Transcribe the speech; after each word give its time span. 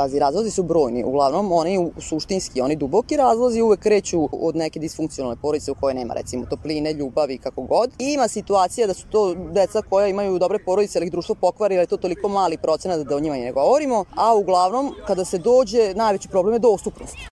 Pazi, 0.00 0.18
razlozi 0.18 0.50
su 0.50 0.62
brojni. 0.62 1.04
Uglavnom, 1.04 1.52
oni 1.52 1.90
suštinski, 1.98 2.60
oni 2.60 2.76
duboki 2.76 3.16
razlozi 3.16 3.60
uvek 3.60 3.80
kreću 3.80 4.28
od 4.32 4.56
neke 4.56 4.80
disfunkcionalne 4.80 5.36
porodice 5.42 5.70
u 5.70 5.74
kojoj 5.74 5.94
nema, 5.94 6.14
recimo, 6.14 6.46
topline, 6.46 6.92
ljubavi, 6.92 7.38
kako 7.38 7.62
god. 7.62 7.90
I 7.98 8.12
ima 8.12 8.28
situacija 8.28 8.86
da 8.86 8.94
su 8.94 9.06
to 9.06 9.34
deca 9.34 9.82
koja 9.82 10.06
imaju 10.08 10.38
dobre 10.38 10.58
porodice, 10.64 10.98
ali 10.98 11.06
ih 11.06 11.12
društvo 11.12 11.34
pokvari, 11.34 11.74
ali 11.74 11.82
je 11.82 11.86
to 11.86 11.96
toliko 11.96 12.28
mali 12.28 12.56
procenat 12.56 13.06
da 13.06 13.16
o 13.16 13.20
njima 13.20 13.36
i 13.36 13.40
ne 13.40 13.52
govorimo. 13.52 14.04
A 14.16 14.34
uglavnom, 14.34 14.94
kada 15.06 15.24
se 15.24 15.38
dođe, 15.38 15.94
najveći 15.94 16.28
problem 16.28 16.54
je 16.54 16.58
dostupnost. 16.58 17.29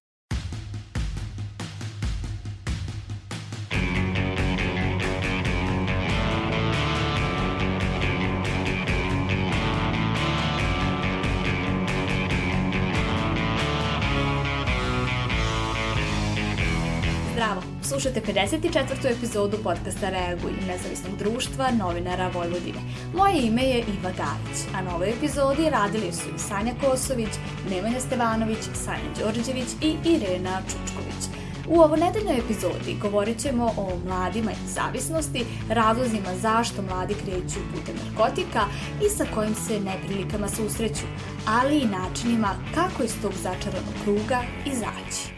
Slušate 18.00 18.20
54. 18.20 19.16
epizodu 19.16 19.56
podcasta 19.62 20.10
Reaguj 20.10 20.52
nezavisnog 20.66 21.16
društva 21.18 21.70
novinara 21.70 22.28
Vojvodine. 22.34 22.78
Moje 23.14 23.42
ime 23.42 23.62
je 23.62 23.78
Iva 23.78 24.10
Gajić, 24.10 24.58
a 24.74 24.82
na 24.82 24.94
ovoj 24.94 25.10
epizodi 25.10 25.70
radili 25.70 26.12
su 26.12 26.28
i 26.36 26.38
Sanja 26.38 26.72
Kosović, 26.84 27.28
Nemanja 27.70 28.00
Stevanović, 28.00 28.58
Sanja 28.74 29.10
Đorđević 29.18 29.68
i 29.82 29.96
Irena 30.04 30.62
Čučković. 30.66 31.22
U 31.68 31.80
ovo 31.80 31.96
nedeljnoj 31.96 32.38
epizodi 32.38 32.96
govorit 33.02 33.38
ćemo 33.38 33.64
o 33.76 33.98
mladima 34.06 34.52
i 34.52 34.68
zavisnosti, 34.68 35.44
razlozima 35.68 36.36
zašto 36.36 36.82
mladi 36.82 37.14
kreću 37.14 37.58
putem 37.74 37.94
narkotika 38.04 38.64
i 39.06 39.08
sa 39.08 39.24
kojim 39.34 39.54
se 39.54 39.80
neprilikama 39.80 40.48
susreću, 40.48 41.06
ali 41.46 41.78
i 41.78 41.86
načinima 41.86 42.54
kako 42.74 43.02
iz 43.02 43.14
tog 43.22 43.32
začaranog 43.32 43.94
kruga 44.04 44.42
izaći. 44.66 45.37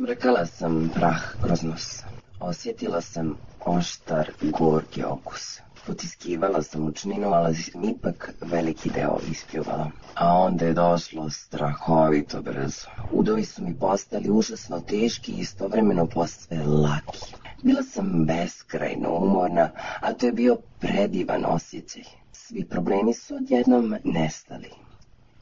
Usmrkala 0.00 0.46
sam 0.46 0.90
prah 0.94 1.22
kroz 1.40 1.62
nos. 1.62 2.02
Osjetila 2.40 3.00
sam 3.00 3.36
oštar 3.66 4.30
gorki 4.42 5.04
okus. 5.04 5.60
Potiskivala 5.86 6.62
sam 6.62 6.86
učninu, 6.86 7.28
ali 7.28 7.54
sam 7.54 7.84
ipak 7.84 8.34
veliki 8.40 8.90
deo 8.90 9.18
ispljuvala. 9.30 9.90
A 10.14 10.38
onda 10.38 10.64
je 10.64 10.72
došlo 10.72 11.30
strahovito 11.30 12.42
brzo. 12.42 12.88
Udovi 13.12 13.44
su 13.44 13.64
mi 13.64 13.78
postali 13.78 14.30
užasno 14.30 14.80
teški 14.80 15.32
i 15.32 15.40
istovremeno 15.40 16.06
posve 16.06 16.56
laki. 16.64 17.34
Bila 17.62 17.82
sam 17.82 18.24
beskrajno 18.26 19.10
umorna, 19.10 19.70
a 20.00 20.12
to 20.12 20.26
je 20.26 20.32
bio 20.32 20.56
predivan 20.78 21.44
osjećaj. 21.48 22.02
Svi 22.32 22.64
problemi 22.64 23.14
su 23.14 23.34
odjednom 23.34 23.96
nestali. 24.04 24.70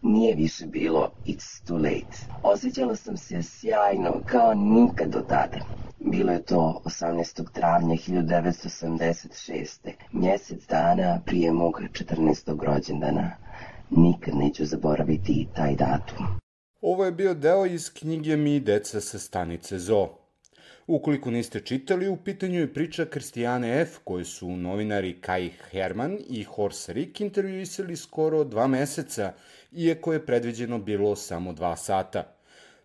Nije 0.02 0.34
više 0.34 0.66
bilo 0.66 1.10
it's 1.26 1.66
too 1.66 1.76
late. 1.76 2.18
Osjećala 2.42 2.96
sam 2.96 3.16
se 3.16 3.42
sjajno, 3.42 4.20
kao 4.26 4.54
nikad 4.54 5.08
do 5.08 5.20
tada. 5.20 5.58
Bilo 6.00 6.32
je 6.32 6.42
to 6.42 6.82
18. 6.84 7.52
travnja 7.52 7.96
1986. 7.96 9.90
Mjesec 10.12 10.66
dana 10.66 11.20
prije 11.26 11.52
mog 11.52 11.80
14. 11.92 12.64
rođendana. 12.64 13.30
Nikad 13.90 14.34
neću 14.34 14.64
zaboraviti 14.64 15.46
taj 15.54 15.74
datum. 15.74 16.26
Ovo 16.80 17.04
je 17.04 17.12
bio 17.12 17.34
deo 17.34 17.66
iz 17.66 17.90
knjige 17.92 18.36
Mi 18.36 18.60
deca 18.60 19.00
sa 19.00 19.18
stanice 19.18 19.78
Zoo. 19.78 20.17
Ukoliko 20.90 21.30
niste 21.30 21.60
čitali, 21.60 22.08
u 22.08 22.16
pitanju 22.16 22.60
je 22.60 22.72
priča 22.74 23.04
Kristijane 23.04 23.80
F. 23.80 23.98
koje 24.04 24.24
su 24.24 24.56
novinari 24.56 25.20
Kai 25.20 25.50
Herman 25.70 26.18
i 26.30 26.44
Horst 26.44 26.88
Rick 26.88 27.20
intervjuisali 27.20 27.96
skoro 27.96 28.44
dva 28.44 28.66
meseca, 28.66 29.32
iako 29.72 30.12
je 30.12 30.26
predviđeno 30.26 30.78
bilo 30.78 31.16
samo 31.16 31.52
dva 31.52 31.76
sata. 31.76 32.34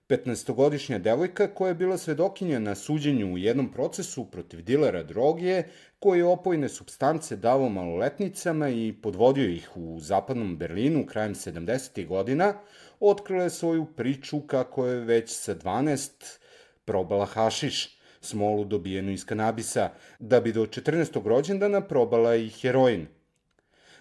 15-godišnja 0.10 0.98
devojka 0.98 1.48
koja 1.48 1.70
je 1.70 1.76
bila 1.76 1.98
svedokinja 1.98 2.60
na 2.60 2.76
suđenju 2.76 3.34
u 3.34 3.38
jednom 3.38 3.72
procesu 3.72 4.26
protiv 4.26 4.62
dilera 4.62 5.04
droge 5.04 5.64
koji 6.00 6.20
je 6.20 6.26
opojne 6.26 6.70
substance 6.70 7.36
davao 7.36 7.70
maloletnicama 7.70 8.70
i 8.70 8.94
podvodio 9.02 9.50
ih 9.50 9.70
u 9.76 10.00
zapadnom 10.00 10.58
Berlinu 10.58 11.06
krajem 11.06 11.36
70. 11.36 12.08
godina, 12.08 12.54
otkrila 13.00 13.44
je 13.44 13.50
svoju 13.50 13.86
priču 13.86 14.42
kako 14.42 14.88
je 14.88 15.00
već 15.00 15.32
sa 15.32 15.56
12 15.56 16.43
probala 16.86 17.26
hašiš, 17.26 17.98
smolu 18.22 18.66
dobijenu 18.66 19.12
iz 19.12 19.26
kanabisa, 19.26 19.90
da 20.20 20.40
bi 20.42 20.54
do 20.54 20.66
14. 20.66 21.28
rođendana 21.28 21.82
probala 21.82 22.36
i 22.36 22.50
heroin. 22.50 23.08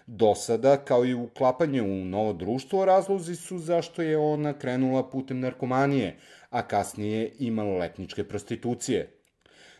Do 0.07 0.35
sada, 0.35 0.77
kao 0.77 1.05
i 1.05 1.13
uklapanje 1.13 1.81
u 1.81 2.05
novo 2.05 2.33
društvo, 2.33 2.85
razlozi 2.85 3.35
su 3.35 3.57
zašto 3.57 4.01
je 4.01 4.17
ona 4.17 4.53
krenula 4.53 5.09
putem 5.09 5.39
narkomanije, 5.39 6.17
a 6.49 6.67
kasnije 6.67 7.31
i 7.39 7.51
maloletničke 7.51 8.23
prostitucije. 8.23 9.11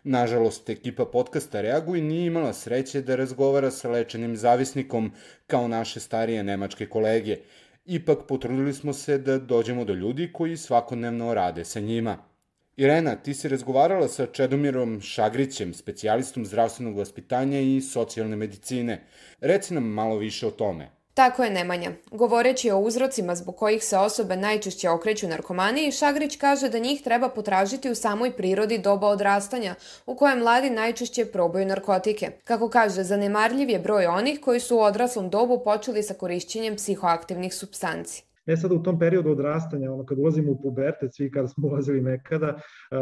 Nažalost, 0.04 0.70
ekipa 0.70 1.06
podcasta 1.06 1.62
Reaguj 1.62 2.02
nije 2.02 2.26
imala 2.26 2.54
sreće 2.54 3.02
da 3.02 3.16
razgovara 3.16 3.72
sa 3.72 3.90
lečenim 3.90 4.36
zavisnikom 4.36 5.12
kao 5.48 5.68
naše 5.68 6.00
starije 6.00 6.44
nemačke 6.44 6.86
kolege. 6.86 7.38
Ipak 7.86 8.18
potrudili 8.28 8.74
smo 8.74 8.94
se 8.94 9.18
da 9.18 9.38
dođemo 9.38 9.86
do 9.86 9.94
ljudi 9.94 10.30
koji 10.34 10.58
svakodnevno 10.58 11.34
rade 11.34 11.66
sa 11.66 11.80
njima. 11.80 12.33
Irena, 12.78 13.16
ti 13.16 13.34
si 13.34 13.48
razgovarala 13.48 14.08
sa 14.08 14.26
Čedomirom 14.26 15.02
Šagrićem, 15.02 15.74
specijalistom 15.74 16.46
zdravstvenog 16.46 16.98
vaspitanja 16.98 17.60
i 17.60 17.82
socijalne 17.82 18.36
medicine. 18.36 19.04
Reci 19.42 19.74
nam 19.74 19.84
malo 19.84 20.18
više 20.18 20.48
o 20.48 20.52
tome. 20.52 20.90
Tako 21.14 21.44
je 21.44 21.50
Nemanja. 21.50 21.92
Govoreći 22.12 22.72
o 22.72 22.80
uzrocima 22.80 23.36
zbog 23.36 23.58
kojih 23.58 23.84
se 23.84 23.98
osobe 23.98 24.36
najčešće 24.36 24.90
okreću 24.90 25.28
narkomaniji, 25.28 25.92
Šagrić 25.92 26.38
kaže 26.38 26.70
da 26.70 26.80
njih 26.80 27.02
treba 27.02 27.30
potražiti 27.30 27.92
u 27.92 27.96
samoj 27.96 28.32
prirodi 28.32 28.78
doba 28.78 29.08
odrastanja, 29.08 29.76
u 30.06 30.16
kojem 30.16 30.40
mladi 30.40 30.70
najčešće 30.70 31.26
probaju 31.26 31.66
narkotike. 31.66 32.32
Kako 32.44 32.70
kaže, 32.70 33.04
zanemarljiv 33.04 33.70
je 33.70 33.80
broj 33.80 34.06
onih 34.06 34.40
koji 34.40 34.60
su 34.60 34.78
u 34.78 34.82
odraslom 34.82 35.30
dobu 35.30 35.62
počeli 35.64 36.04
sa 36.04 36.14
korišćenjem 36.14 36.76
psihoaktivnih 36.76 37.54
substanci. 37.54 38.24
E 38.46 38.58
sad 38.58 38.72
u 38.72 38.84
tom 38.84 39.00
periodu 39.00 39.32
odrastanja, 39.32 39.94
ono 39.94 40.06
kad 40.06 40.20
ulazimo 40.20 40.52
u 40.52 40.62
pubertet, 40.62 41.16
svi 41.16 41.32
kada 41.32 41.48
smo 41.48 41.68
ulazili 41.70 42.02
nekada, 42.02 42.60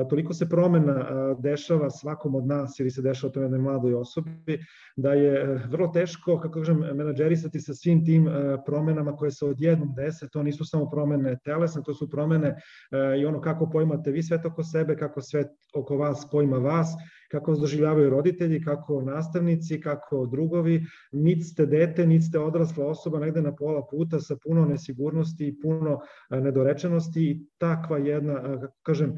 toliko 0.10 0.34
se 0.34 0.50
promena 0.50 1.36
dešava 1.40 1.90
svakom 1.90 2.36
od 2.36 2.46
nas 2.48 2.80
ili 2.80 2.92
se 2.92 3.02
dešava 3.02 3.34
toj 3.34 3.44
jednoj 3.44 3.60
mladoj 3.60 3.94
osobi, 3.94 4.60
da 4.96 5.14
je 5.14 5.42
e, 5.42 5.60
vrlo 5.70 5.88
teško, 5.88 6.40
kako 6.40 6.60
kažem, 6.60 6.78
menadžerisati 6.78 7.60
sa 7.60 7.74
svim 7.74 8.06
tim 8.06 8.28
e, 8.28 8.58
promenama 8.66 9.16
koje 9.16 9.32
se 9.32 9.46
odjednom 9.46 9.94
dese, 9.96 10.30
to 10.30 10.44
nisu 10.44 10.66
samo 10.66 10.90
promene 10.90 11.38
telesne, 11.44 11.82
to 11.86 11.94
su 11.94 12.10
promene 12.10 12.48
e, 12.48 13.20
i 13.22 13.26
ono 13.26 13.42
kako 13.42 13.70
poimate 13.70 14.12
vi 14.12 14.24
svet 14.24 14.46
oko 14.46 14.64
sebe, 14.64 14.98
kako 14.98 15.22
svet 15.22 15.48
oko 15.76 15.98
vas 15.98 16.28
poima 16.32 16.58
vas, 16.58 16.88
kako 17.32 17.52
vas 17.52 17.60
doživljavaju 17.60 18.10
roditelji, 18.10 18.62
kako 18.62 19.02
nastavnici, 19.02 19.82
kako 19.82 20.26
drugovi, 20.26 20.82
niti 21.12 21.44
ste 21.44 21.66
dete, 21.66 22.08
niti 22.08 22.26
ste 22.26 22.40
odrasla 22.40 22.86
osoba 22.88 23.20
negde 23.20 23.42
na 23.42 23.56
pola 23.56 23.88
puta 23.92 24.20
sa 24.20 24.36
puno 24.44 24.66
nesigurnosti 24.66 25.48
i 25.48 25.60
puno 25.62 26.00
nedorečenosti 26.30 27.24
i 27.24 27.46
takva 27.58 27.98
jedna, 27.98 28.42
kako 28.62 28.74
kažem, 28.84 29.16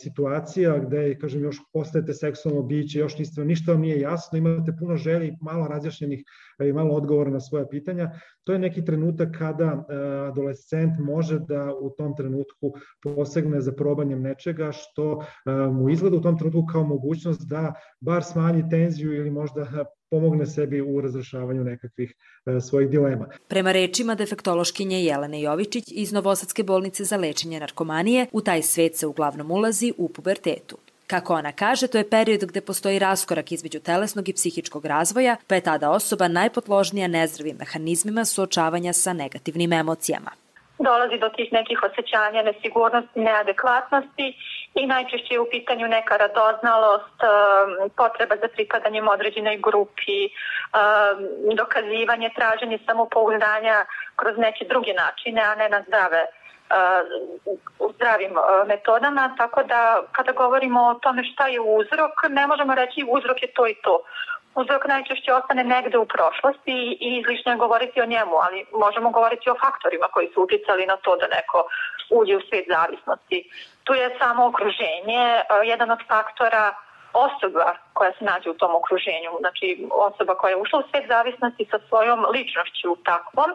situacija 0.00 0.78
gde, 0.78 1.18
kažem, 1.18 1.42
još 1.42 1.58
postajete 1.72 2.14
seksualno 2.14 2.62
biće, 2.62 2.98
još 2.98 3.18
niste, 3.18 3.44
ništa 3.44 3.72
vam 3.72 3.80
nije 3.80 4.00
jasno, 4.00 4.38
imate 4.38 4.72
puno 4.78 4.96
želji, 4.96 5.36
malo 5.40 5.68
razjašnjenih 5.68 6.22
i 6.64 6.72
malo 6.72 6.94
odgovora 6.94 7.30
na 7.30 7.40
svoja 7.40 7.66
pitanja, 7.66 8.10
to 8.44 8.52
je 8.52 8.58
neki 8.58 8.84
trenutak 8.84 9.38
kada 9.38 9.84
adolescent 10.28 10.98
može 10.98 11.38
da 11.38 11.74
u 11.80 11.90
tom 11.90 12.16
trenutku 12.16 12.72
posegne 13.02 13.60
za 13.60 13.72
probanjem 13.72 14.22
nečega 14.22 14.72
što 14.72 15.24
mu 15.72 15.90
izgleda 15.90 16.16
u 16.16 16.20
tom 16.20 16.38
trenutku 16.38 16.66
kao 16.72 16.84
mogućnost 16.84 17.27
mogućnost 17.28 17.48
da 17.48 17.74
bar 18.00 18.24
smanji 18.24 18.70
tenziju 18.70 19.14
ili 19.14 19.30
možda 19.30 19.84
pomogne 20.10 20.46
sebi 20.46 20.80
u 20.80 21.00
razrešavanju 21.00 21.64
nekakvih 21.64 22.14
e, 22.46 22.60
svojih 22.60 22.90
dilema. 22.90 23.28
Prema 23.48 23.72
rečima 23.72 24.14
defektološkinje 24.14 25.04
Jelene 25.04 25.42
Jovičić 25.42 25.84
iz 25.88 26.12
Novosadske 26.12 26.62
bolnice 26.62 27.04
za 27.04 27.16
lečenje 27.16 27.60
narkomanije, 27.60 28.26
u 28.32 28.40
taj 28.40 28.62
svet 28.62 28.96
se 28.96 29.06
uglavnom 29.06 29.50
ulazi 29.50 29.92
u 29.98 30.08
pubertetu. 30.08 30.76
Kako 31.06 31.34
ona 31.34 31.52
kaže, 31.52 31.86
to 31.86 31.98
je 31.98 32.10
period 32.10 32.44
gde 32.44 32.60
postoji 32.60 32.98
raskorak 32.98 33.52
između 33.52 33.80
telesnog 33.80 34.28
i 34.28 34.32
psihičkog 34.32 34.84
razvoja, 34.84 35.36
pa 35.46 35.54
je 35.54 35.60
tada 35.60 35.90
osoba 35.90 36.28
najpotložnija 36.28 37.08
nezdravim 37.08 37.56
mehanizmima 37.58 38.24
suočavanja 38.24 38.92
sa 38.92 39.12
negativnim 39.12 39.72
emocijama 39.72 40.30
dolazi 40.78 41.18
do 41.18 41.28
tih 41.28 41.52
nekih 41.52 41.82
osjećanja 41.82 42.42
nesigurnosti, 42.42 43.20
neadekvatnosti 43.20 44.26
i 44.74 44.86
najčešće 44.86 45.34
je 45.34 45.40
u 45.40 45.50
pitanju 45.50 45.88
neka 45.88 46.16
radoznalost, 46.16 47.18
um, 47.22 47.90
potreba 47.96 48.36
za 48.36 48.48
pripadanjem 48.54 49.08
određenoj 49.08 49.56
grupi, 49.56 50.20
um, 50.28 51.56
dokazivanje, 51.56 52.30
traženje 52.38 52.78
samopouzdanja 52.86 53.84
kroz 54.16 54.34
neke 54.38 54.64
druge 54.68 54.92
načine, 54.94 55.42
a 55.42 55.54
ne 55.54 55.68
na 55.68 55.82
zdrave 55.86 56.22
uh, 56.24 57.90
zdravim 57.94 58.32
uh, 58.32 58.68
metodama, 58.68 59.34
tako 59.38 59.62
da 59.62 60.02
kada 60.12 60.32
govorimo 60.32 60.80
o 60.82 60.94
tome 60.94 61.24
šta 61.24 61.46
je 61.46 61.60
uzrok, 61.60 62.12
ne 62.28 62.46
možemo 62.46 62.74
reći 62.74 63.06
uzrok 63.16 63.42
je 63.42 63.52
to 63.52 63.66
i 63.66 63.74
to 63.74 64.00
uzrok 64.60 64.82
najčešće 64.94 65.30
ostane 65.32 65.64
negde 65.64 65.98
u 65.98 66.06
prošlosti 66.14 66.78
i 67.06 67.08
izlično 67.20 67.52
je 67.52 67.62
govoriti 67.64 68.00
o 68.00 68.10
njemu, 68.14 68.36
ali 68.46 68.58
možemo 68.84 69.10
govoriti 69.10 69.50
o 69.50 69.60
faktorima 69.64 70.06
koji 70.14 70.28
su 70.32 70.42
uticali 70.42 70.86
na 70.86 70.96
to 71.04 71.16
da 71.16 71.26
neko 71.36 71.58
uđe 72.18 72.36
u 72.36 72.46
svet 72.48 72.66
zavisnosti. 72.74 73.38
Tu 73.84 73.92
je 73.94 74.16
samo 74.20 74.40
okruženje, 74.50 75.22
jedan 75.72 75.90
od 75.90 76.00
faktora 76.10 76.64
osoba 77.26 77.68
koja 77.92 78.10
se 78.12 78.24
nađe 78.24 78.50
u 78.50 78.58
tom 78.60 78.72
okruženju, 78.80 79.30
znači 79.42 79.66
osoba 80.08 80.34
koja 80.34 80.50
je 80.50 80.62
ušla 80.62 80.78
u 80.78 80.88
svet 80.90 81.04
zavisnosti 81.08 81.68
sa 81.70 81.78
svojom 81.88 82.20
ličnošću 82.34 82.90
takvom 83.10 83.50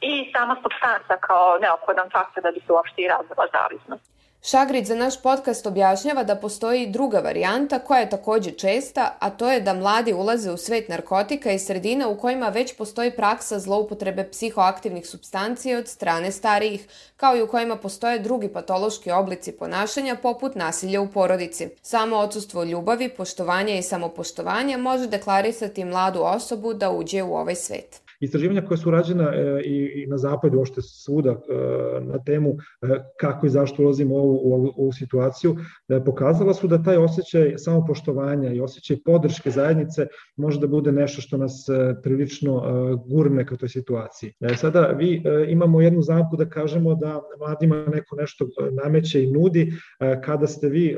i 0.00 0.32
sama 0.34 0.56
substanca 0.62 1.14
kao 1.28 1.58
neophodan 1.62 2.08
faktor 2.10 2.42
da 2.42 2.50
bi 2.50 2.60
se 2.60 2.72
uopšte 2.72 3.02
i 3.02 3.08
razvila 3.08 3.46
zavisnost. 3.58 4.19
Šagrić 4.42 4.86
za 4.86 4.94
naš 4.94 5.22
podcast 5.22 5.66
objašnjava 5.66 6.24
da 6.24 6.36
postoji 6.36 6.86
druga 6.86 7.18
varijanta 7.18 7.78
koja 7.78 8.00
je 8.00 8.10
takođe 8.10 8.50
česta, 8.50 9.16
a 9.18 9.30
to 9.30 9.50
je 9.50 9.60
da 9.60 9.74
mladi 9.74 10.12
ulaze 10.12 10.50
u 10.50 10.56
svet 10.56 10.88
narkotika 10.88 11.52
i 11.52 11.58
sredina 11.58 12.08
u 12.08 12.18
kojima 12.18 12.48
već 12.48 12.76
postoji 12.76 13.10
praksa 13.10 13.58
zloupotrebe 13.58 14.28
psihoaktivnih 14.30 15.06
substancija 15.06 15.78
od 15.78 15.88
strane 15.88 16.32
starijih, 16.32 16.88
kao 17.16 17.36
i 17.36 17.42
u 17.42 17.48
kojima 17.48 17.76
postoje 17.76 18.18
drugi 18.18 18.48
patološki 18.48 19.10
oblici 19.10 19.52
ponašanja 19.52 20.16
poput 20.22 20.54
nasilja 20.54 21.00
u 21.00 21.08
porodici. 21.08 21.68
Samo 21.82 22.16
odsustvo 22.16 22.64
ljubavi, 22.64 23.08
poštovanja 23.08 23.74
i 23.74 23.82
samopoštovanja 23.82 24.78
može 24.78 25.06
deklarisati 25.06 25.84
mladu 25.84 26.20
osobu 26.22 26.74
da 26.74 26.90
uđe 26.90 27.22
u 27.22 27.34
ovaj 27.34 27.54
svet. 27.54 28.09
Istraživanja 28.20 28.62
koja 28.62 28.78
su 28.78 28.90
rađena 28.90 29.32
e, 29.34 29.62
i, 29.64 30.06
na 30.06 30.18
zapadu, 30.18 30.60
ošte 30.60 30.82
svuda, 30.82 31.30
e, 31.30 31.34
na 32.00 32.24
temu 32.24 32.50
e, 32.50 32.86
kako 33.20 33.46
i 33.46 33.50
zašto 33.50 33.82
ulazimo 33.82 34.14
u 34.14 34.18
ovu, 34.18 34.40
u 34.42 34.54
ovu, 34.54 34.72
ovu 34.76 34.92
situaciju, 34.92 35.56
pokazala 36.04 36.54
su 36.54 36.68
da 36.68 36.82
taj 36.82 36.96
osjećaj 36.96 37.54
samopoštovanja 37.58 38.52
i 38.52 38.60
osjećaj 38.60 38.96
podrške 39.04 39.50
zajednice 39.50 40.06
može 40.36 40.60
da 40.60 40.66
bude 40.66 40.92
nešto 40.92 41.22
što 41.22 41.36
nas 41.36 41.66
prilično 42.02 42.62
gurne 43.06 43.46
ka 43.46 43.56
toj 43.56 43.68
situaciji. 43.68 44.32
Sada 44.56 44.80
vi 44.80 45.22
imamo 45.48 45.80
jednu 45.80 46.02
zamku 46.02 46.36
da 46.36 46.48
kažemo 46.48 46.94
da 46.94 47.20
mladima 47.38 47.76
neko 47.76 48.16
nešto 48.16 48.46
nameće 48.84 49.24
i 49.24 49.30
nudi, 49.32 49.72
kada 50.24 50.46
ste 50.46 50.68
vi 50.68 50.96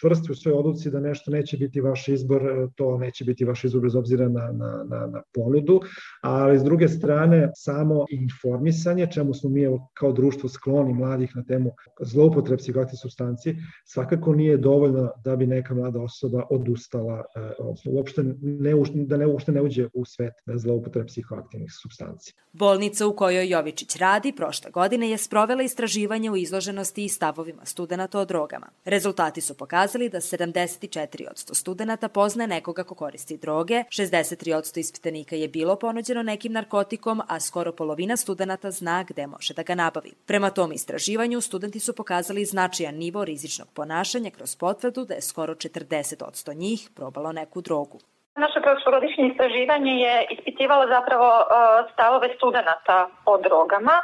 čvrsti 0.00 0.32
u 0.32 0.34
svojoj 0.34 0.58
odluci 0.58 0.90
da 0.90 1.00
nešto 1.00 1.30
neće 1.30 1.56
biti 1.56 1.80
vaš 1.80 2.08
izbor, 2.08 2.68
to 2.74 2.98
neće 2.98 3.24
biti 3.24 3.44
vaš 3.44 3.64
izbor 3.64 3.82
bez 3.82 3.96
obzira 3.96 4.28
na, 4.28 4.52
na, 4.52 4.84
na, 4.88 5.06
na 5.06 5.22
ponudu, 5.34 5.80
a 6.22 6.43
ali 6.44 6.58
s 6.58 6.62
druge 6.62 6.88
strane 6.88 7.50
samo 7.54 8.06
informisanje, 8.10 9.06
čemu 9.12 9.34
smo 9.34 9.50
mi 9.50 9.64
kao 9.94 10.12
društvo 10.12 10.48
skloni 10.48 10.94
mladih 10.94 11.36
na 11.36 11.44
temu 11.44 11.70
zloupotreb 12.00 12.58
psihoaktivnih 12.58 13.00
substanci, 13.02 13.56
svakako 13.84 14.34
nije 14.34 14.56
dovoljno 14.56 15.10
da 15.24 15.36
bi 15.36 15.46
neka 15.46 15.74
mlada 15.74 16.00
osoba 16.00 16.42
odustala, 16.50 17.24
e, 17.36 17.40
uopšte 17.86 18.22
ne, 18.42 18.72
da 18.94 19.16
ne, 19.16 19.26
uopšte 19.26 19.52
ne 19.52 19.62
uđe 19.62 19.88
u 19.94 20.04
svet 20.04 20.32
zloupotreb 20.54 21.06
psihoaktivnih 21.06 21.70
substanci. 21.82 22.34
Bolnica 22.52 23.06
u 23.06 23.16
kojoj 23.16 23.48
Jovičić 23.48 23.96
radi 23.96 24.32
prošle 24.36 24.70
godine 24.70 25.10
je 25.10 25.18
sprovela 25.18 25.62
istraživanje 25.62 26.30
u 26.30 26.36
izloženosti 26.36 27.04
i 27.04 27.08
stavovima 27.08 27.64
studenta 27.64 28.20
o 28.20 28.24
drogama. 28.24 28.66
Rezultati 28.84 29.40
su 29.40 29.54
pokazali 29.54 30.08
da 30.08 30.20
74% 30.20 31.54
studenta 31.54 32.08
poznaje 32.08 32.48
nekoga 32.48 32.84
ko 32.84 32.94
koristi 32.94 33.36
droge, 33.36 33.74
63% 33.74 34.78
ispitanika 34.78 35.36
je 35.36 35.48
bilo 35.48 35.76
ponuđeno 35.76 36.22
nekim 36.34 36.52
narkotikom, 36.52 37.22
a 37.28 37.40
skoro 37.40 37.72
polovina 37.72 38.16
studenta 38.16 38.70
zna 38.70 39.04
gde 39.08 39.26
može 39.26 39.54
da 39.54 39.62
ga 39.62 39.74
nabavi. 39.74 40.12
Prema 40.26 40.50
tom 40.50 40.72
istraživanju, 40.72 41.40
studenti 41.40 41.80
su 41.80 41.92
pokazali 42.00 42.44
značajan 42.44 42.96
nivo 43.04 43.24
rizičnog 43.24 43.68
ponašanja 43.76 44.30
kroz 44.36 44.56
potvrdu 44.56 45.04
da 45.08 45.14
je 45.14 45.28
skoro 45.30 45.52
40% 45.54 46.56
njih 46.56 46.80
probalo 46.96 47.32
neku 47.32 47.60
drogu. 47.60 47.98
Naše 48.44 48.58
prošlogodišnje 48.66 49.24
istraživanje 49.32 49.92
je 50.04 50.14
ispitivalo 50.34 50.84
zapravo 50.96 51.28
uh, 51.38 51.46
stavove 51.92 52.28
studenta 52.36 52.96
o 53.32 53.34
drogama. 53.46 53.96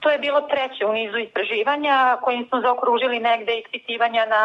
To 0.00 0.10
je 0.10 0.18
bilo 0.18 0.40
treće 0.40 0.82
u 0.86 0.92
nizu 0.92 1.18
istraživanja 1.18 1.96
kojim 2.24 2.42
smo 2.48 2.60
zaokružili 2.60 3.18
negde 3.30 3.52
ispitivanja 3.62 4.24
na 4.36 4.42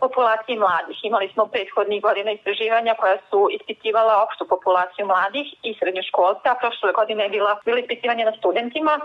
populaciji 0.00 0.56
mladih. 0.58 0.98
Imali 1.02 1.28
smo 1.32 1.46
prethodnih 1.46 2.02
godina 2.02 2.30
istraživanja 2.32 2.94
koja 2.94 3.16
su 3.30 3.48
ispitivala 3.56 4.22
opštu 4.24 4.44
populaciju 4.48 5.06
mladih 5.06 5.46
i 5.62 5.76
srednjoškolca, 5.78 6.46
a 6.50 6.58
prošle 6.60 6.92
godine 6.92 7.24
je 7.24 7.30
bila, 7.36 7.52
bilo 7.64 7.78
ispitivanje 7.78 8.24
na 8.24 8.34
studentima. 8.38 9.00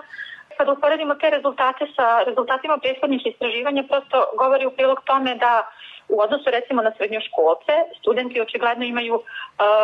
Kad 0.58 0.70
uporedimo 0.70 1.16
te 1.16 1.30
rezultate 1.30 1.86
sa 1.96 2.24
rezultatima 2.24 2.78
prethodnih 2.78 3.22
istraživanja, 3.26 3.84
prosto 3.90 4.18
govori 4.38 4.66
u 4.66 4.72
prilog 4.72 5.00
tome 5.06 5.36
da 5.36 5.54
u 6.10 6.22
odnosu 6.22 6.48
recimo 6.50 6.82
na 6.82 6.92
srednjoškolce, 6.98 7.74
studenti 8.00 8.42
očigledno 8.42 8.86
imaju 8.86 9.16
uh, 9.16 9.24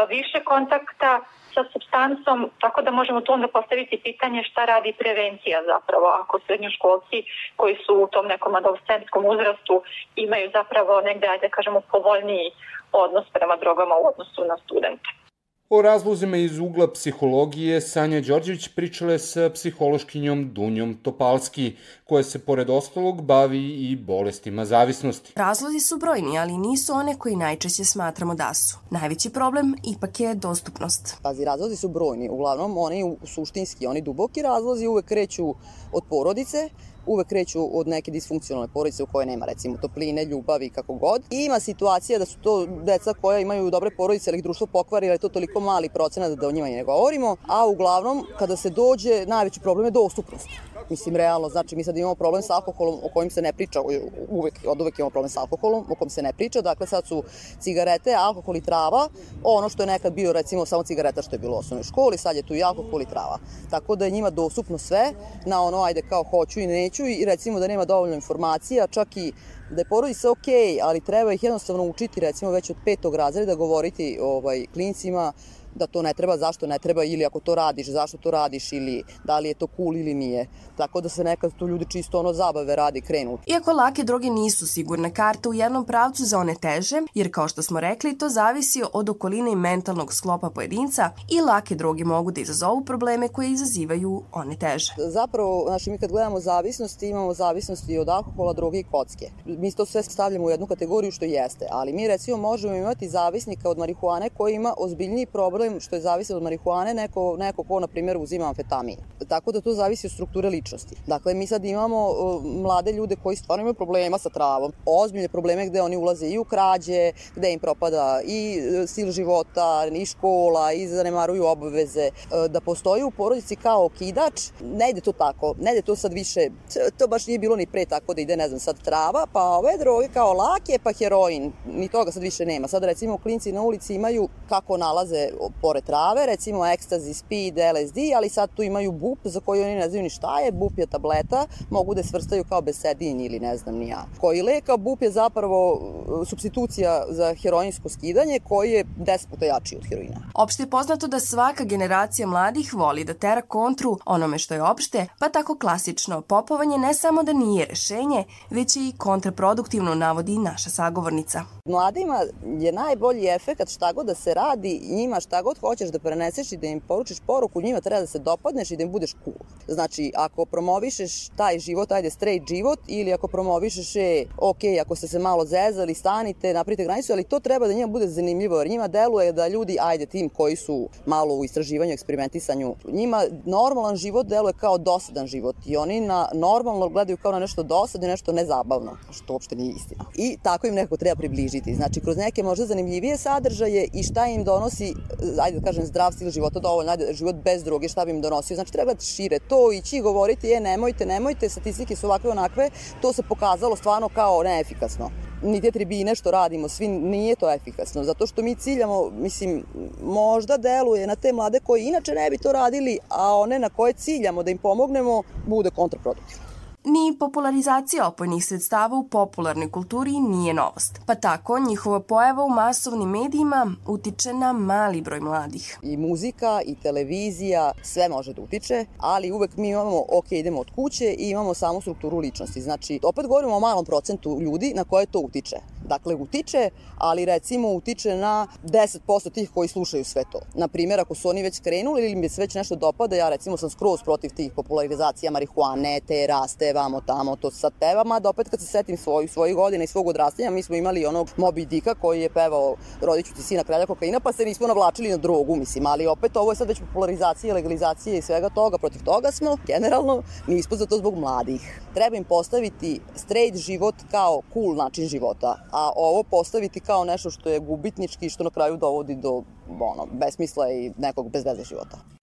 više 0.10 0.40
kontakta 0.44 1.20
sa 1.58 1.64
substancom, 1.74 2.50
tako 2.64 2.82
da 2.82 2.92
možemo 2.92 3.22
tu 3.22 3.34
onda 3.34 3.48
postaviti 3.48 4.02
pitanje 4.04 4.44
šta 4.44 4.66
radi 4.66 4.94
prevencija 5.02 5.64
zapravo 5.74 6.08
ako 6.22 6.40
srednjoškolci 6.46 7.18
koji 7.56 7.76
su 7.86 7.94
u 8.04 8.08
tom 8.08 8.26
nekom 8.28 8.56
adolescentskom 8.56 9.26
uzrastu 9.26 9.76
imaju 10.16 10.50
zapravo 10.54 11.02
negde, 11.02 11.28
ajde 11.28 11.50
kažemo, 11.50 11.82
povoljniji 11.92 12.52
odnos 12.92 13.26
prema 13.34 13.56
drogama 13.56 13.96
u 13.96 14.08
odnosu 14.12 14.42
na 14.52 14.58
studente. 14.58 15.27
O 15.70 15.82
razlozima 15.82 16.38
iz 16.38 16.60
ugla 16.60 16.92
psihologije 16.94 17.82
Sanja 17.82 18.22
Đorđević 18.22 18.68
pričala 18.76 19.12
je 19.12 19.20
sa 19.20 19.50
psihološkinjom 19.50 20.54
Dunjom 20.54 20.94
Topalski, 21.04 21.76
koja 22.06 22.24
se 22.24 22.40
pored 22.40 22.70
ostalog 22.70 23.22
bavi 23.22 23.92
i 23.92 23.96
bolestima 23.96 24.66
zavisnosti. 24.66 25.34
Razlozi 25.36 25.80
su 25.80 25.98
brojni, 25.98 26.40
ali 26.40 26.58
nisu 26.58 26.94
one 26.94 27.18
koji 27.18 27.36
najčešće 27.36 27.86
smatramo 27.86 28.36
da 28.36 28.54
su. 28.54 28.78
Najveći 28.90 29.30
problem 29.30 29.76
ipak 29.96 30.20
je 30.20 30.36
dostupnost. 30.36 31.16
Pazi, 31.24 31.46
razlozi 31.46 31.76
su 31.76 31.90
brojni. 31.90 32.30
Uglavnom, 32.30 32.78
oni 32.78 33.16
suštinski, 33.26 33.88
oni 33.88 34.02
duboki 34.02 34.42
razlozi 34.42 34.88
uvek 34.88 35.06
kreću 35.06 35.50
od 35.92 36.04
porodice, 36.10 36.70
uvek 37.08 37.28
kreću 37.28 37.80
od 37.80 37.88
neke 37.88 38.12
disfunkcionalne 38.12 38.74
porodice 38.74 39.04
u 39.04 39.06
kojoj 39.06 39.26
nema 39.26 39.46
recimo 39.46 39.78
topline, 39.78 40.26
ljubavi, 40.26 40.70
kako 40.70 40.94
god. 40.94 41.22
I 41.32 41.46
ima 41.46 41.60
situacija 41.60 42.20
da 42.20 42.26
su 42.26 42.38
to 42.40 42.66
deca 42.66 43.14
koja 43.14 43.40
imaju 43.40 43.70
dobre 43.70 43.90
porodice, 43.98 44.30
ali 44.30 44.38
ih 44.38 44.44
društvo 44.44 44.68
pokvari, 44.68 45.08
ali 45.08 45.16
je 45.16 45.20
to 45.20 45.30
toliko 45.30 45.60
mali 45.60 45.90
procenat 45.90 46.40
da 46.40 46.48
o 46.48 46.52
njima 46.52 46.68
ne 46.68 46.84
govorimo, 46.84 47.36
a 47.48 47.68
uglavnom 47.68 48.26
kada 48.40 48.56
se 48.56 48.70
dođe, 48.70 49.26
najveći 49.26 49.60
problem 49.60 49.86
je 49.86 49.92
dostupnost. 49.92 50.48
Mislim, 50.90 51.16
realno, 51.16 51.50
znači 51.50 51.76
mi 51.76 51.84
sad 51.84 51.98
imamo 51.98 52.16
problem 52.16 52.42
sa 52.42 52.56
alkoholom 52.56 53.00
o 53.04 53.10
kojim 53.14 53.30
se 53.30 53.42
ne 53.42 53.54
priča, 53.54 53.82
uvek, 54.30 54.54
od 54.68 54.82
uvek 54.82 55.00
imamo 55.00 55.10
problem 55.10 55.30
sa 55.30 55.40
alkoholom 55.40 55.86
o 55.90 55.96
kojem 55.96 56.10
se 56.10 56.22
ne 56.22 56.34
priča, 56.34 56.62
dakle 56.62 56.88
sad 56.88 57.08
su 57.08 57.24
cigarete, 57.60 58.16
alkohol 58.16 58.56
i 58.56 58.62
trava, 58.62 59.08
ono 59.44 59.70
što 59.70 59.84
je 59.84 59.88
nekad 59.88 60.14
bio 60.14 60.34
recimo 60.34 60.66
samo 60.66 60.84
cigareta 60.84 61.22
što 61.22 61.36
je 61.36 61.40
bilo 61.40 61.56
u 61.56 61.60
osnovnoj 61.60 61.84
školi, 61.84 62.18
sad 62.18 62.36
je 62.36 62.44
tu 62.44 62.56
i 62.56 62.64
alkohol 62.64 63.02
i 63.02 63.06
trava. 63.06 63.38
Tako 63.70 63.96
da 63.96 64.06
je 64.06 64.12
njima 64.12 64.30
dostupno 64.30 64.78
sve 64.78 65.14
na 65.46 65.64
ono, 65.64 65.84
ajde 65.84 66.02
kao 66.02 66.24
hoću 66.24 66.60
i 66.60 66.68
neću 66.68 67.06
i 67.06 67.26
recimo 67.26 67.60
da 67.60 67.68
nema 67.68 67.86
dovoljno 67.86 68.16
informacija, 68.16 68.88
čak 68.88 69.18
i 69.18 69.34
da 69.70 69.82
je 69.82 69.86
porodica 69.90 70.32
ok, 70.32 70.48
ali 70.84 71.02
treba 71.02 71.34
ih 71.34 71.44
jednostavno 71.44 71.84
učiti 71.84 72.20
recimo 72.20 72.52
već 72.52 72.70
od 72.70 72.76
petog 72.86 73.16
razreda 73.16 73.56
govoriti 73.56 74.20
ovaj, 74.22 74.66
klinicima 74.74 75.34
da 75.78 75.88
to 75.88 76.02
ne 76.02 76.14
treba, 76.14 76.38
zašto 76.38 76.68
ne 76.68 76.80
treba 76.80 77.04
ili 77.04 77.26
ako 77.26 77.40
to 77.40 77.56
radiš, 77.56 77.88
zašto 77.88 78.18
to 78.18 78.32
radiš 78.32 78.74
ili 78.74 79.04
da 79.24 79.40
li 79.40 79.48
je 79.48 79.54
to 79.54 79.68
cool 79.78 79.98
ili 79.98 80.14
nije. 80.14 80.48
Tako 80.78 81.02
da 81.02 81.10
se 81.10 81.24
nekad 81.24 81.52
tu 81.58 81.68
ljudi 81.68 81.86
čisto 81.90 82.20
ono 82.20 82.34
zabave 82.34 82.76
radi 82.76 83.02
krenu. 83.02 83.38
Iako 83.46 83.72
lake 83.72 84.04
droge 84.04 84.30
nisu 84.30 84.68
sigurne 84.68 85.14
karte 85.14 85.50
u 85.50 85.54
jednom 85.54 85.86
pravcu 85.86 86.26
za 86.26 86.40
one 86.40 86.56
teže, 86.56 87.02
jer 87.14 87.32
kao 87.34 87.48
što 87.48 87.62
smo 87.62 87.80
rekli, 87.80 88.18
to 88.18 88.30
zavisi 88.30 88.84
od 88.94 89.10
okoline 89.10 89.52
i 89.52 89.56
mentalnog 89.56 90.14
sklopa 90.14 90.50
pojedinca 90.50 91.10
i 91.30 91.42
lake 91.42 91.76
droge 91.76 92.04
mogu 92.04 92.32
da 92.32 92.42
izazovu 92.42 92.86
probleme 92.86 93.28
koje 93.28 93.52
izazivaju 93.52 94.24
one 94.32 94.56
teže. 94.56 94.94
Zapravo, 94.98 95.66
znači 95.68 95.90
mi 95.90 95.98
kad 95.98 96.12
gledamo 96.12 96.40
zavisnosti, 96.40 97.10
imamo 97.10 97.34
zavisnosti 97.34 97.98
od 97.98 98.10
alkohola, 98.10 98.54
droge 98.54 98.80
i 98.80 98.84
kocke. 98.84 99.32
Mi 99.58 99.72
to 99.72 99.86
sve 99.86 100.04
stavljamo 100.04 100.46
u 100.46 100.50
jednu 100.50 100.68
kategoriju 100.68 101.12
što 101.12 101.26
jeste, 101.26 101.68
ali 101.70 101.94
mi 101.94 102.08
recimo 102.08 102.38
možemo 102.38 102.76
imati 102.76 103.10
zavisnika 103.10 103.70
od 103.70 103.78
marihuane 103.78 104.30
koji 104.30 104.54
ima 104.54 104.74
ozbiljniji 104.78 105.26
problem 105.26 105.80
što 105.80 105.96
je 105.96 106.02
zavisi 106.02 106.34
od 106.34 106.44
marihuane 106.44 106.94
neko, 106.94 107.36
neko 107.38 107.64
ko, 107.64 107.80
na 107.80 107.88
primjer, 107.88 108.18
uzima 108.18 108.48
amfetamin. 108.48 108.98
Tako 109.28 109.52
da 109.52 109.62
to 109.62 109.74
zavisi 109.74 110.08
od 110.08 110.14
strukture 110.14 110.50
ličnosti. 110.50 110.96
Dakle, 111.08 111.34
mi 111.34 111.48
sad 111.48 111.66
imamo 111.66 112.10
uh, 112.10 112.46
mlade 112.46 112.92
ljude 112.92 113.16
koji 113.24 113.36
stvarno 113.36 113.62
imaju 113.62 113.74
problema 113.74 114.18
sa 114.18 114.30
travom. 114.30 114.74
Ozbiljne 114.86 115.28
probleme 115.28 115.66
gde 115.66 115.82
oni 115.82 115.98
ulaze 115.98 116.28
i 116.28 116.38
u 116.38 116.44
krađe, 116.44 117.12
gde 117.36 117.54
im 117.54 117.60
propada 117.60 118.22
i 118.26 118.60
uh, 118.60 118.90
stil 118.90 119.12
života, 119.12 119.88
i 119.94 120.06
škola, 120.06 120.74
i 120.74 120.88
zanemaruju 120.88 121.46
obaveze. 121.46 122.10
Uh, 122.10 122.52
da 122.52 122.62
postoji 122.62 123.04
u 123.04 123.12
porodici 123.12 123.56
kao 123.56 123.86
okidač, 123.86 124.42
ne 124.62 124.90
ide 124.90 125.02
to 125.02 125.12
tako. 125.12 125.56
Ne 125.60 125.72
ide 125.72 125.82
to 125.82 125.96
sad 125.96 126.14
više, 126.14 126.50
to 126.98 127.08
baš 127.08 127.28
nije 127.28 127.40
bilo 127.40 127.56
ni 127.56 127.66
pre 127.66 127.86
tako 127.86 128.14
da 128.14 128.22
ide, 128.22 128.38
ne 128.38 128.48
znam, 128.48 128.60
sad 128.60 128.84
trava, 128.84 129.26
pa 129.34 129.47
ove 129.50 129.78
droge 129.78 130.08
kao 130.14 130.34
lake, 130.34 130.80
pa 130.84 130.92
heroin. 130.94 131.52
Ni 131.66 131.88
toga 131.88 132.12
sad 132.12 132.24
više 132.24 132.46
nema. 132.46 132.68
Sad 132.68 132.84
recimo 132.84 133.18
klinci 133.18 133.52
na 133.52 133.62
ulici 133.62 133.96
imaju 133.96 134.28
kako 134.50 134.78
nalaze 134.78 135.30
pored 135.62 135.84
trave, 135.84 136.26
recimo 136.26 136.66
ekstazi, 136.66 137.14
speed, 137.14 137.56
LSD, 137.58 137.98
ali 138.18 138.30
sad 138.30 138.50
tu 138.56 138.64
imaju 138.64 138.92
bup 138.92 139.20
za 139.24 139.40
koji 139.40 139.64
oni 139.64 139.76
ne 139.76 139.90
znaju 139.90 140.04
ni 140.04 140.10
šta 140.10 140.40
je, 140.40 140.52
bup 140.52 140.78
je 140.78 140.86
tableta, 140.86 141.46
mogu 141.70 141.94
da 141.94 142.00
je 142.00 142.08
svrstaju 142.08 142.44
kao 142.50 142.62
besedin 142.62 143.22
ili 143.22 143.40
ne 143.40 143.58
znam 143.58 143.76
ni 143.76 143.88
ja. 143.88 144.06
Koji 144.22 144.42
lek, 144.42 144.70
a 144.70 144.78
bup 144.78 145.02
je 145.02 145.12
zapravo 145.12 145.74
uh, 145.74 146.28
substitucija 146.28 147.06
za 147.10 147.36
heroinsko 147.42 147.90
skidanje 147.90 148.40
koji 148.40 148.72
je 148.72 148.86
10 149.00 149.28
puta 149.30 149.46
jači 149.46 149.76
od 149.76 149.86
heroina. 149.90 150.22
Opšte 150.34 150.64
je 150.64 150.70
poznato 150.70 151.08
da 151.08 151.20
svaka 151.20 151.64
generacija 151.64 152.28
mladih 152.28 152.74
voli 152.74 153.04
da 153.04 153.14
tera 153.14 153.42
kontru 153.42 153.98
onome 154.06 154.40
što 154.40 154.54
je 154.54 154.64
opšte, 154.64 155.08
pa 155.20 155.30
tako 155.30 155.58
klasično 155.58 156.22
popovanje 156.22 156.78
ne 156.78 156.94
samo 156.94 157.24
da 157.24 157.34
nije 157.34 157.66
rešenje, 157.66 158.24
već 158.50 158.76
i 158.76 158.94
kontraproduktivno 159.38 159.96
navodi 159.96 160.38
naša 160.38 160.70
sagovornica. 160.70 161.42
Mladima 161.66 162.20
je 162.60 162.72
najbolji 162.72 163.28
efekt 163.28 163.70
šta 163.70 163.94
god 163.94 164.06
da 164.06 164.16
se 164.16 164.34
radi, 164.34 164.82
njima 164.90 165.20
šta 165.20 165.42
god 165.42 165.58
hoćeš 165.60 165.90
da 165.90 166.00
preneseš 166.00 166.52
i 166.52 166.58
da 166.58 166.68
im 166.68 166.80
poručiš 166.80 167.18
poruku, 167.28 167.62
njima 167.62 167.82
treba 167.82 168.02
da 168.02 168.08
se 168.08 168.20
dopadneš 168.20 168.72
i 168.72 168.78
da 168.78 168.84
im 168.84 168.92
budeš 168.92 169.14
cool. 169.24 169.36
Znači, 169.68 170.12
ako 170.16 170.46
promovišeš 170.46 171.30
taj 171.30 171.60
život, 171.60 171.92
ajde 171.92 172.10
straight 172.10 172.48
život, 172.50 172.80
ili 172.88 173.14
ako 173.14 173.28
promovišeš, 173.28 173.96
je, 173.96 174.26
ok, 174.38 174.64
ako 174.82 174.96
ste 174.96 175.08
se 175.08 175.20
malo 175.20 175.46
zezali, 175.46 175.94
stanite, 175.94 176.54
napravite 176.54 176.84
granicu, 176.84 177.14
ali 177.14 177.24
to 177.24 177.40
treba 177.40 177.68
da 177.68 177.74
njima 177.74 177.88
bude 177.88 178.08
zanimljivo, 178.08 178.58
jer 178.58 178.70
njima 178.70 178.88
deluje 178.88 179.32
da 179.32 179.48
ljudi, 179.48 179.78
ajde, 179.82 180.06
tim 180.06 180.30
koji 180.30 180.56
su 180.56 180.90
malo 181.06 181.36
u 181.36 181.44
istraživanju, 181.44 181.94
eksperimentisanju, 181.94 182.76
njima 182.92 183.24
normalan 183.46 183.96
život 183.96 184.28
deluje 184.28 184.54
kao 184.54 184.78
dosadan 184.78 185.28
život 185.28 185.56
i 185.66 185.78
oni 185.78 186.02
na 186.02 186.30
normalno 186.34 186.90
gledaju 186.90 187.18
kao 187.18 187.32
na 187.32 187.40
nešto 187.40 187.64
dosadno 187.64 188.08
i 188.08 188.10
nešto 188.10 188.32
nezabavno, 188.32 188.98
što 189.28 189.34
uopšte 189.34 189.56
nije 189.56 189.74
istina. 189.76 190.06
I 190.16 190.38
tako 190.44 190.68
im 190.68 190.76
nekako 190.76 190.98
treba 190.98 191.16
približiti. 191.16 191.76
Znači, 191.76 192.00
kroz 192.02 192.18
neke 192.18 192.44
možda 192.44 192.66
zanimljivije 192.66 193.18
sadržaje 193.18 193.88
i 193.94 194.04
šta 194.04 194.28
im 194.28 194.44
donosi, 194.44 194.94
ajde 195.42 195.60
da 195.60 195.66
kažem, 195.66 195.86
zdrav 195.86 196.12
stil 196.12 196.32
života 196.32 196.60
dovoljno, 196.60 196.92
ajde, 196.92 197.14
život 197.14 197.36
bez 197.36 197.64
droge, 197.64 197.90
šta 197.90 198.06
bi 198.06 198.12
im 198.12 198.22
donosio. 198.22 198.56
Znači, 198.56 198.72
treba 198.72 198.96
šire 199.00 199.40
to, 199.40 199.72
ići 199.72 199.98
i 199.98 200.02
govoriti, 200.02 200.48
je, 200.48 200.60
nemojte, 200.60 201.06
nemojte, 201.06 201.50
statistike 201.50 201.96
su 201.96 202.08
ovakve 202.08 202.30
onakve, 202.30 202.70
to 203.02 203.14
se 203.14 203.24
pokazalo 203.24 203.76
stvarno 203.76 204.10
kao 204.10 204.44
neefikasno 204.44 205.12
ni 205.42 205.62
te 205.62 205.72
tribine 205.72 206.16
što 206.16 206.32
radimo, 206.32 206.70
svi 206.70 206.88
nije 206.88 207.36
to 207.36 207.52
efikasno, 207.54 208.04
zato 208.04 208.28
što 208.28 208.42
mi 208.42 208.56
ciljamo, 208.56 209.10
mislim, 209.10 209.64
možda 210.04 210.58
deluje 210.58 211.08
na 211.08 211.16
te 211.16 211.34
mlade 211.34 211.60
koji 211.60 211.84
inače 211.84 212.12
ne 212.12 212.30
bi 212.30 212.38
to 212.38 212.52
radili, 212.52 212.98
a 213.10 213.36
one 213.36 213.60
na 213.60 213.70
koje 213.70 213.94
ciljamo 213.94 214.44
da 214.44 214.52
im 214.52 214.58
pomognemo, 214.58 215.24
bude 215.46 215.70
kontraproduktivno. 215.70 216.47
Ni 216.90 217.18
popularizacija 217.20 218.08
opojnih 218.08 218.46
sredstava 218.46 218.98
u 218.98 219.08
popularnoj 219.08 219.72
kulturi 219.72 220.20
nije 220.20 220.54
novost, 220.54 221.02
pa 221.06 221.16
tako 221.16 221.60
njihova 221.60 222.00
pojava 222.00 222.44
u 222.44 222.50
masovnim 222.50 223.10
medijima 223.10 223.76
utiče 223.88 224.34
na 224.34 224.54
mali 224.54 225.02
broj 225.02 225.20
mladih. 225.20 225.80
I 225.84 225.98
muzika 225.98 226.62
i 226.66 226.76
televizija, 226.76 227.72
sve 227.84 228.10
može 228.10 228.34
da 228.34 228.42
utiče, 228.42 228.86
ali 228.98 229.32
uvek 229.32 229.58
mi 229.58 229.70
imamo, 229.70 230.04
ok, 230.12 230.32
idemo 230.32 230.60
od 230.60 230.72
kuće 230.76 231.06
i 231.06 231.30
imamo 231.30 231.54
samu 231.54 231.82
strukturu 231.82 232.18
ličnosti. 232.18 232.62
Znači, 232.62 233.00
opet 233.04 233.28
govorimo 233.28 233.56
o 233.56 233.60
malom 233.60 233.86
procentu 233.86 234.42
ljudi 234.42 234.74
na 234.76 234.84
koje 234.84 235.06
to 235.06 235.20
utiče. 235.20 235.56
Dakle, 235.88 236.16
utiče, 236.16 236.70
ali 236.98 237.26
recimo 237.26 237.74
utiče 237.74 238.16
na 238.16 238.48
10% 238.64 239.32
tih 239.34 239.52
koji 239.54 239.68
slušaju 239.68 240.06
sve 240.06 240.24
to. 240.32 240.40
Naprimjer, 240.54 241.00
ako 241.00 241.16
su 241.16 241.30
oni 241.30 241.44
već 241.44 241.60
krenuli 241.60 242.06
ili 242.06 242.16
mi 242.16 242.30
se 242.30 242.42
već 242.42 242.56
nešto 242.56 242.76
dopada, 242.76 243.16
ja 243.16 243.30
recimo 243.30 243.58
sam 243.58 243.70
skroz 243.70 244.04
protiv 244.04 244.32
tih 244.36 244.52
popularizacija 244.56 245.32
marihuane, 245.32 246.00
te 246.08 246.28
raste, 246.28 246.74
vamo 246.78 247.02
tamo, 247.02 247.36
to 247.36 247.52
sa 247.52 247.70
tevama, 247.70 248.20
da 248.20 248.30
opet 248.30 248.50
kad 248.50 248.60
se 248.60 248.66
setim 248.66 248.98
svojih, 248.98 249.32
svojih 249.32 249.56
godina 249.56 249.84
i 249.84 249.88
svog 249.88 250.08
odrastanja, 250.08 250.52
mi 250.52 250.64
smo 250.64 250.76
imali 250.76 251.06
onog 251.06 251.28
Moby 251.38 251.66
Dicka 251.66 251.96
koji 251.96 252.22
je 252.22 252.30
pevao 252.30 252.76
Rodiću 253.02 253.34
ti 253.34 253.42
sina 253.42 253.64
kralja 253.64 253.86
kokaina, 253.86 254.20
pa 254.20 254.32
se 254.32 254.46
nismo 254.46 254.68
navlačili 254.68 255.10
na 255.10 255.18
drogu, 255.18 255.56
mislim, 255.56 255.86
ali 255.86 256.08
opet 256.08 256.38
ovo 256.38 256.52
je 256.52 256.56
sad 256.56 256.68
već 256.68 256.80
popularizacija, 256.80 257.54
legalizacija 257.54 258.16
i 258.16 258.22
svega 258.22 258.50
toga, 258.50 258.78
protiv 258.78 259.04
toga 259.04 259.32
smo, 259.32 259.58
generalno, 259.68 260.24
nismo 260.48 260.78
za 260.78 260.86
to 260.86 260.98
zbog 260.98 261.18
mladih. 261.18 261.82
Treba 261.94 262.18
im 262.18 262.24
postaviti 262.24 263.02
straight 263.16 263.58
život 263.58 263.96
kao 264.12 264.42
cool 264.54 264.76
način 264.76 265.08
života, 265.08 265.56
a 265.72 265.92
ovo 265.96 266.24
postaviti 266.24 266.80
kao 266.80 267.06
nešto 267.06 267.30
što 267.30 267.50
je 267.50 267.60
gubitnički 267.60 268.26
i 268.26 268.30
što 268.30 268.44
na 268.44 268.50
kraju 268.50 268.78
dovodi 268.78 269.16
do 269.16 269.44
ono, 269.80 270.06
besmisla 270.12 270.72
i 270.72 270.92
nekog 270.98 271.30
bezveze 271.32 271.64
života. 271.64 272.17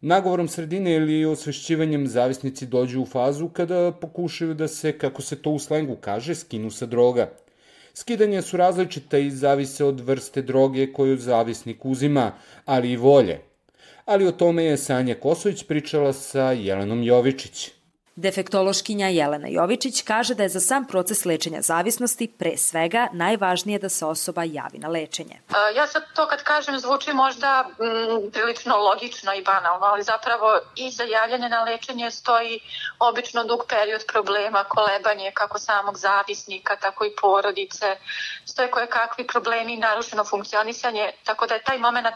Nagovorom 0.00 0.48
sredine 0.48 0.94
ili 0.94 1.24
osvešćivanjem 1.24 2.06
zavisnici 2.06 2.66
dođu 2.66 3.02
u 3.02 3.06
fazu 3.06 3.48
kada 3.48 3.92
pokušaju 3.92 4.54
da 4.54 4.68
se, 4.68 4.98
kako 4.98 5.22
se 5.22 5.42
to 5.42 5.50
u 5.50 5.58
slengu 5.58 5.96
kaže, 6.00 6.34
skinu 6.34 6.70
sa 6.70 6.86
droga. 6.86 7.30
Skidanja 7.94 8.42
su 8.42 8.56
različita 8.56 9.18
i 9.18 9.30
zavise 9.30 9.84
od 9.84 10.00
vrste 10.00 10.42
droge 10.42 10.92
koju 10.92 11.16
zavisnik 11.16 11.84
uzima, 11.84 12.32
ali 12.64 12.92
i 12.92 12.96
volje. 12.96 13.40
Ali 14.04 14.26
o 14.26 14.32
tome 14.32 14.64
je 14.64 14.76
Sanja 14.76 15.14
Kosović 15.14 15.64
pričala 15.64 16.12
sa 16.12 16.52
Jelenom 16.52 17.02
Jovičić. 17.02 17.75
Defektološkinja 18.16 19.08
Jelena 19.08 19.48
Jovičić 19.48 20.02
kaže 20.02 20.34
da 20.34 20.42
je 20.42 20.48
za 20.48 20.60
sam 20.60 20.84
proces 20.84 21.24
lečenja 21.24 21.62
zavisnosti 21.62 22.32
pre 22.38 22.56
svega 22.56 23.08
najvažnije 23.12 23.78
da 23.78 23.88
se 23.88 24.06
osoba 24.06 24.44
javi 24.44 24.78
na 24.78 24.88
lečenje. 24.88 25.40
Ja 25.76 25.86
sad 25.86 26.02
to 26.14 26.28
kad 26.28 26.42
kažem 26.42 26.78
zvuči 26.78 27.12
možda 27.12 27.68
m, 27.68 28.30
prilično 28.32 28.76
logično 28.76 29.34
i 29.34 29.42
banalno, 29.42 29.86
ali 29.86 30.02
zapravo 30.02 30.58
i 30.76 30.90
za 30.90 31.04
javljanje 31.04 31.48
na 31.48 31.62
lečenje 31.62 32.10
stoji 32.10 32.60
obično 32.98 33.44
dug 33.44 33.60
period 33.68 34.02
problema, 34.12 34.64
kolebanje 34.64 35.32
kako 35.34 35.58
samog 35.58 35.98
zavisnika, 35.98 36.76
tako 36.76 37.04
i 37.04 37.14
porodice, 37.20 37.96
stoje 38.44 38.70
koje 38.70 38.86
kakvi 38.86 39.26
problemi 39.26 39.76
narušeno 39.76 40.24
funkcionisanje, 40.24 41.12
tako 41.24 41.46
da 41.46 41.54
je 41.54 41.62
taj 41.62 41.78
moment 41.78 42.06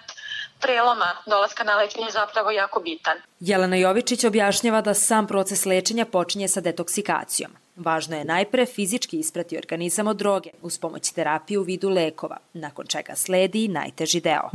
preloma 0.61 1.17
dolaska 1.27 1.65
na 1.65 1.77
lečenje 1.77 2.11
zapravo 2.11 2.51
jako 2.51 2.81
bitan. 2.81 3.17
Jelena 3.41 3.77
Jovičić 3.77 4.25
objašnjava 4.25 4.81
da 4.81 4.95
sam 4.95 5.27
proces 5.27 5.65
lečenja 5.67 6.05
počinje 6.05 6.49
sa 6.49 6.61
detoksikacijom. 6.61 7.51
Važno 7.77 8.17
je 8.17 8.25
najpre 8.25 8.67
fizički 8.67 9.19
isprati 9.19 9.59
organizam 9.59 10.07
od 10.07 10.17
droge 10.17 10.51
uz 10.63 10.79
pomoć 10.79 11.13
terapije 11.13 11.59
u 11.59 11.63
vidu 11.63 11.89
lekova, 11.89 12.37
nakon 12.53 12.87
čega 12.87 13.15
sledi 13.17 13.69
najteži 13.69 14.21
deo 14.21 14.51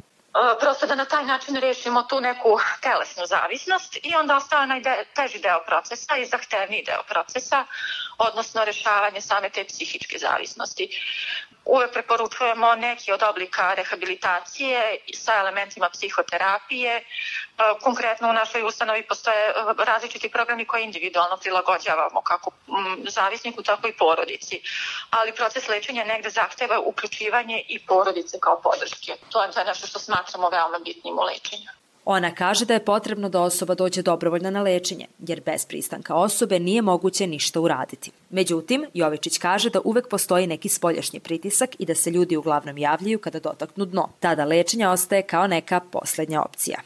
prosto 0.59 0.88
da 0.88 0.95
na 0.95 1.05
taj 1.05 1.25
način 1.25 1.55
rešimo 1.55 2.03
tu 2.03 2.21
neku 2.21 2.57
telesnu 2.81 3.25
zavisnost 3.25 3.97
i 4.03 4.15
onda 4.15 4.35
ostao 4.35 4.65
najteži 4.65 5.39
deo 5.39 5.59
procesa 5.67 6.17
i 6.17 6.25
zahtevniji 6.25 6.83
deo 6.85 7.03
procesa, 7.09 7.65
odnosno 8.17 8.65
rešavanje 8.65 9.21
same 9.21 9.50
te 9.50 9.63
psihičke 9.63 10.17
zavisnosti. 10.17 10.89
Uvek 11.65 11.91
preporučujemo 11.93 12.75
neki 12.75 13.12
od 13.12 13.24
oblika 13.24 13.74
rehabilitacije 13.74 14.98
sa 15.13 15.38
elementima 15.39 15.89
psihoterapije. 15.89 17.03
Konkretno 17.81 18.29
u 18.29 18.34
našoj 18.34 18.63
ustanovi 18.63 19.07
postoje 19.07 19.53
različiti 19.77 20.29
programi 20.29 20.65
koje 20.65 20.84
individualno 20.84 21.38
prilagođavamo 21.38 22.22
kako 22.22 22.51
zavisniku, 23.07 23.63
tako 23.63 23.88
i 23.88 23.98
porodici. 23.98 24.62
Ali 25.10 25.36
proces 25.36 25.67
lečenja 25.67 26.03
negde 26.03 26.29
zahteva 26.29 26.79
uključivanje 26.79 27.63
i 27.67 27.86
porodice 27.86 28.39
kao 28.39 28.62
podrške. 28.62 29.12
To 29.29 29.43
je 29.43 29.50
nešto 29.65 29.88
što 29.88 30.00
smatramo 30.00 30.50
veoma 30.50 30.79
bitnim 30.79 31.17
u 31.19 31.22
lečenju. 31.22 31.75
Ona 32.05 32.35
kaže 32.35 32.65
da 32.65 32.74
je 32.74 32.85
potrebno 32.85 33.29
da 33.29 33.41
osoba 33.41 33.75
dođe 33.75 34.01
dobrovoljno 34.01 34.51
na 34.51 34.62
lečenje, 34.62 35.07
jer 35.27 35.41
bez 35.45 35.65
pristanka 35.65 36.15
osobe 36.15 36.59
nije 36.59 36.81
moguće 36.81 37.27
ništa 37.27 37.59
uraditi. 37.59 38.12
Međutim, 38.29 38.85
Jovičić 38.93 39.38
kaže 39.38 39.69
da 39.69 39.81
uvek 39.83 40.07
postoji 40.09 40.47
neki 40.47 40.69
spoljašnji 40.69 41.19
pritisak 41.19 41.69
i 41.79 41.85
da 41.85 41.95
se 41.95 42.12
ljudi 42.12 42.38
uglavnom 42.38 42.77
javljaju 42.77 43.19
kada 43.19 43.39
dotaknu 43.39 43.85
dno. 43.85 44.09
Tada 44.19 44.45
lečenje 44.45 44.88
ostaje 44.88 45.21
kao 45.21 45.47
neka 45.47 45.79
poslednja 45.79 46.41
opcija. 46.41 46.77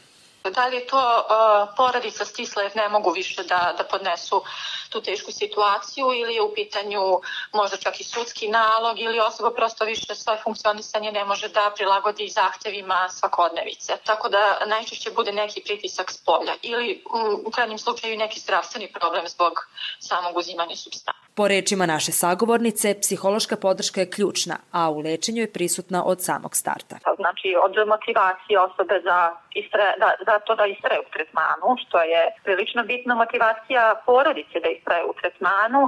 Da 0.44 0.66
li 0.66 0.76
je 0.76 0.86
to 0.86 0.96
uh, 0.96 1.74
porodica 1.76 2.24
stisla 2.24 2.62
jer 2.62 2.76
ne 2.76 2.88
mogu 2.88 3.10
više 3.10 3.42
da, 3.42 3.74
da 3.78 3.84
podnesu 3.84 4.42
tu 4.88 5.00
tešku 5.00 5.32
situaciju 5.32 6.06
ili 6.14 6.34
je 6.34 6.42
u 6.42 6.54
pitanju 6.54 7.20
možda 7.52 7.76
čak 7.76 8.00
i 8.00 8.04
sudski 8.04 8.48
nalog 8.48 9.00
ili 9.00 9.20
osoba 9.20 9.50
prosto 9.50 9.84
više 9.84 10.14
svoje 10.14 10.38
funkcionisanje 10.42 11.12
ne 11.12 11.24
može 11.24 11.48
da 11.48 11.72
prilagodi 11.76 12.28
zahtevima 12.28 13.08
svakodnevice. 13.08 13.96
Tako 14.04 14.28
da 14.28 14.58
najčešće 14.66 15.10
bude 15.10 15.32
neki 15.32 15.60
pritisak 15.60 16.10
s 16.10 16.16
polja 16.16 16.54
ili 16.62 17.04
u 17.44 17.50
krajnjem 17.50 17.78
slučaju 17.78 18.18
neki 18.18 18.40
zdravstveni 18.40 18.92
problem 18.92 19.28
zbog 19.28 19.52
samog 19.98 20.36
uzimanja 20.36 20.76
substanca. 20.76 21.19
Po 21.34 21.48
rečima 21.48 21.86
naše 21.86 22.12
sagovornice, 22.12 22.94
psihološka 23.00 23.56
podrška 23.56 24.00
je 24.00 24.10
ključna, 24.10 24.56
a 24.72 24.90
u 24.90 24.98
lečenju 24.98 25.40
je 25.42 25.52
prisutna 25.52 26.04
od 26.04 26.22
samog 26.22 26.56
starta. 26.56 26.96
Znači 27.16 27.48
od 27.66 27.74
motivacije 27.88 28.60
osobe 28.60 28.96
za, 29.04 29.18
istre, 29.54 29.84
da, 30.02 30.08
za 30.26 30.38
to 30.38 30.54
da 30.54 30.66
istraje 30.66 31.00
u 31.00 31.10
tretmanu, 31.14 31.68
što 31.82 31.98
je 32.02 32.22
prilično 32.44 32.82
bitna 32.84 33.14
motivacija 33.14 34.02
porodice 34.06 34.56
da 34.64 34.68
istraje 34.68 35.04
u 35.04 35.14
tretmanu. 35.20 35.82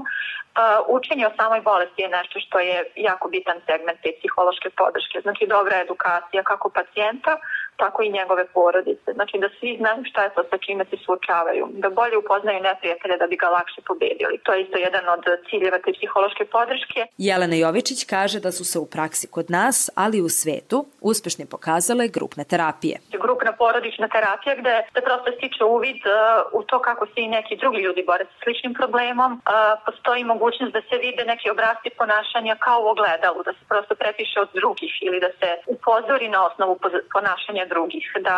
Uh, 0.52 0.60
učenje 0.96 1.26
o 1.26 1.36
samoj 1.40 1.60
bolesti 1.60 2.02
je 2.02 2.08
nešto 2.18 2.36
što 2.44 2.56
je 2.58 2.76
jako 2.96 3.28
bitan 3.28 3.58
segment 3.66 3.98
te 4.02 4.10
psihološke 4.18 4.70
podrške. 4.80 5.16
Znači 5.26 5.42
dobra 5.46 5.76
edukacija 5.84 6.42
kako 6.42 6.66
pacijenta, 6.78 7.32
tako 7.76 8.02
i 8.02 8.14
njegove 8.18 8.44
porodice. 8.56 9.08
Znači 9.18 9.34
da 9.42 9.48
svi 9.58 9.70
znaju 9.80 10.04
šta 10.10 10.20
je 10.24 10.34
to 10.34 10.42
sa 10.50 10.56
čime 10.64 10.84
se 10.90 10.96
suočavaju, 11.04 11.64
da 11.82 11.88
bolje 11.90 12.16
upoznaju 12.18 12.60
neprijatelja 12.70 13.16
da 13.22 13.26
bi 13.26 13.36
ga 13.36 13.48
lakše 13.48 13.80
pobedili. 13.88 14.34
To 14.44 14.52
je 14.52 14.62
isto 14.62 14.78
jedan 14.78 15.04
od 15.14 15.22
ciljeva 15.48 15.78
te 15.84 15.92
psihološke 15.92 16.44
podrške. 16.56 17.00
Jelena 17.18 17.56
Jovičić 17.56 18.00
kaže 18.14 18.38
da 18.40 18.50
su 18.52 18.64
se 18.64 18.78
u 18.78 18.86
praksi 18.94 19.26
kod 19.34 19.46
nas, 19.50 19.90
ali 19.96 20.18
i 20.18 20.26
u 20.28 20.28
svetu, 20.28 20.78
uspešno 21.00 21.44
pokazale 21.50 22.08
grupne 22.16 22.44
terapije. 22.44 22.96
Grupna 23.26 23.52
porodična 23.52 24.08
terapija 24.08 24.54
gde 24.60 24.74
se 24.94 25.00
prosto 25.06 25.28
stiče 25.36 25.64
uvid 25.64 26.00
uh, 26.06 26.12
u 26.58 26.62
to 26.68 26.76
kako 26.88 27.06
se 27.06 27.18
i 27.24 27.32
neki 27.36 27.56
drugi 27.56 27.78
ljudi 27.86 28.02
bore 28.06 28.24
sa 28.24 28.36
sličnim 28.44 28.74
problemom. 28.74 29.30
Uh, 29.32 29.40
postoji 29.86 30.24
mogućnost 30.42 30.72
da 30.72 30.82
se 30.88 30.96
vide 31.06 31.22
neki 31.32 31.46
obrazci 31.54 31.88
ponašanja 32.00 32.54
kao 32.66 32.78
u 32.82 32.90
ogledalu, 32.94 33.40
da 33.48 33.52
se 33.52 33.64
prosto 33.70 33.94
prepiše 34.02 34.38
od 34.44 34.50
drugih 34.60 34.92
ili 35.06 35.18
da 35.26 35.30
se 35.38 35.48
upozori 35.74 36.28
na 36.34 36.40
osnovu 36.48 36.74
ponašanja 37.14 37.64
drugih, 37.74 38.04
da 38.28 38.36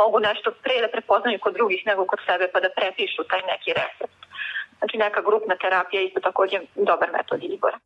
mogu 0.00 0.18
nešto 0.28 0.48
pre 0.64 0.76
da 0.84 0.88
prepoznaju 0.94 1.38
kod 1.44 1.52
drugih 1.58 1.80
nego 1.90 2.02
kod 2.12 2.20
sebe 2.28 2.44
pa 2.52 2.58
da 2.64 2.76
prepišu 2.78 3.22
taj 3.30 3.42
neki 3.52 3.70
recept. 3.80 4.20
Znači 4.78 4.94
neka 5.04 5.20
grupna 5.28 5.54
terapija 5.62 6.00
je 6.00 6.06
isto 6.06 6.20
takođe 6.28 6.58
dobar 6.88 7.08
metod 7.16 7.40
izbora. 7.42 7.78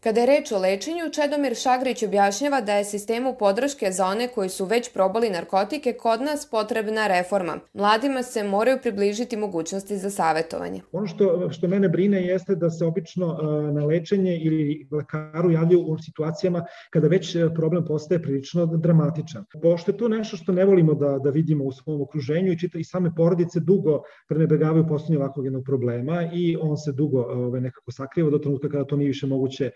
Kada 0.00 0.20
je 0.20 0.26
reč 0.26 0.52
o 0.52 0.58
lečenju, 0.58 1.10
Čedomir 1.12 1.54
Šagrić 1.54 2.02
objašnjava 2.02 2.60
da 2.60 2.74
je 2.74 2.84
sistemu 2.84 3.34
podrške 3.38 3.90
za 3.92 4.06
one 4.06 4.28
koji 4.28 4.48
su 4.48 4.64
već 4.64 4.92
probali 4.92 5.30
narkotike 5.30 5.92
kod 5.92 6.22
nas 6.22 6.46
potrebna 6.50 7.06
reforma. 7.06 7.58
Mladima 7.74 8.22
se 8.22 8.44
moraju 8.44 8.78
približiti 8.82 9.36
mogućnosti 9.36 9.98
za 9.98 10.10
savetovanje. 10.10 10.80
Ono 10.92 11.06
što, 11.06 11.50
što 11.50 11.68
mene 11.68 11.88
brine 11.88 12.22
jeste 12.26 12.54
da 12.54 12.70
se 12.70 12.84
obično 12.84 13.26
na 13.72 13.84
lečenje 13.84 14.38
ili 14.42 14.88
lekaru 14.90 15.50
javljaju 15.50 15.80
u 15.80 15.98
situacijama 15.98 16.64
kada 16.90 17.08
već 17.08 17.36
problem 17.54 17.84
postaje 17.84 18.22
prilično 18.22 18.66
dramatičan. 18.66 19.44
Pošto 19.62 19.90
je 19.90 19.96
to 19.96 20.08
nešto 20.08 20.36
što 20.36 20.52
ne 20.52 20.64
volimo 20.64 20.94
da, 20.94 21.18
da 21.18 21.30
vidimo 21.30 21.64
u 21.64 21.72
svom 21.72 22.00
okruženju 22.02 22.52
i, 22.52 22.58
čita, 22.58 22.78
i 22.78 22.84
same 22.84 23.14
porodice 23.16 23.60
dugo 23.60 24.02
prenebegavaju 24.28 24.86
postojanje 24.88 25.24
ovakvog 25.24 25.46
jednog 25.46 25.64
problema 25.64 26.30
i 26.32 26.56
on 26.60 26.76
se 26.76 26.92
dugo 26.92 27.20
ove, 27.20 27.60
nekako 27.60 27.92
sakriva 27.92 28.30
do 28.30 28.38
trenutka 28.38 28.68
kada 28.68 28.84
to 28.84 28.96
nije 28.96 29.08
više 29.08 29.26
moguće 29.26 29.70
E, 29.70 29.72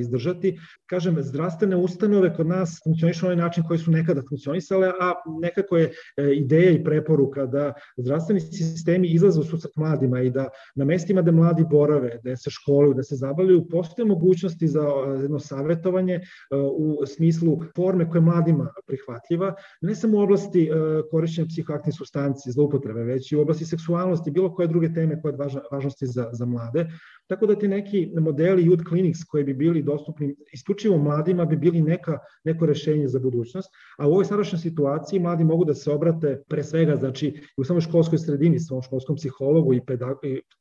izdržati. 0.00 0.58
Kažem, 0.86 1.22
zdravstvene 1.22 1.76
ustanove 1.76 2.34
kod 2.34 2.46
nas 2.46 2.80
funkcionišu 2.84 3.26
na 3.26 3.32
onaj 3.32 3.44
način 3.44 3.64
koji 3.68 3.78
su 3.78 3.90
nekada 3.90 4.22
funkcionisale, 4.28 4.88
a 5.00 5.12
nekako 5.40 5.76
je 5.76 5.92
e, 6.16 6.32
ideja 6.34 6.70
i 6.70 6.84
preporuka 6.84 7.46
da 7.46 7.72
zdravstveni 7.96 8.40
sistemi 8.40 9.08
izlaze 9.08 9.40
u 9.40 9.44
susret 9.44 9.76
mladima 9.76 10.20
i 10.20 10.30
da 10.30 10.48
na 10.74 10.84
mestima 10.84 11.22
da 11.22 11.32
mladi 11.32 11.64
borave, 11.70 12.20
da 12.24 12.36
se 12.36 12.50
školuju, 12.50 12.94
da 12.94 13.02
se 13.02 13.16
zabavljaju, 13.16 13.68
postoje 13.68 14.06
mogućnosti 14.06 14.68
za 14.68 14.80
e, 14.80 15.22
jedno 15.22 15.38
savjetovanje 15.38 16.20
u 16.76 17.06
smislu 17.06 17.58
forme 17.76 18.10
koja 18.10 18.18
je 18.18 18.24
mladima 18.24 18.72
prihvatljiva, 18.86 19.54
ne 19.80 19.94
samo 19.94 20.18
u 20.18 20.20
oblasti 20.20 20.70
korišćenja 21.10 21.46
psihoaktivnih 21.48 21.96
substanci, 21.98 22.52
zloupotrebe, 22.52 23.02
već 23.02 23.32
i 23.32 23.36
u 23.36 23.40
oblasti 23.40 23.64
seksualnosti, 23.64 24.30
bilo 24.30 24.54
koje 24.54 24.68
druge 24.68 24.92
teme 24.92 25.22
koje 25.22 25.32
je 25.32 25.60
važnosti 25.72 26.06
za, 26.06 26.28
za 26.32 26.46
mlade. 26.46 26.86
Tako 27.28 27.46
da 27.46 27.54
ti 27.54 27.68
neki 27.68 28.12
modeli 28.20 28.64
youth 28.64 28.88
clinics 28.88 29.24
koji 29.24 29.44
bi 29.44 29.54
bili 29.54 29.82
dostupni 29.82 30.34
isključivo 30.52 30.98
mladima 30.98 31.44
bi 31.44 31.56
bili 31.56 31.82
neka, 31.82 32.18
neko 32.44 32.66
rešenje 32.66 33.08
za 33.08 33.18
budućnost, 33.18 33.70
a 33.98 34.08
u 34.08 34.12
ovoj 34.12 34.24
sadašnjoj 34.24 34.58
situaciji 34.58 35.20
mladi 35.20 35.44
mogu 35.44 35.64
da 35.64 35.74
se 35.74 35.90
obrate 35.90 36.42
pre 36.48 36.64
svega, 36.64 36.96
znači 36.96 37.40
u 37.56 37.64
samoj 37.64 37.80
školskoj 37.80 38.18
sredini, 38.18 38.60
svom 38.60 38.82
školskom 38.82 39.16
psihologu 39.16 39.74
i 39.74 39.80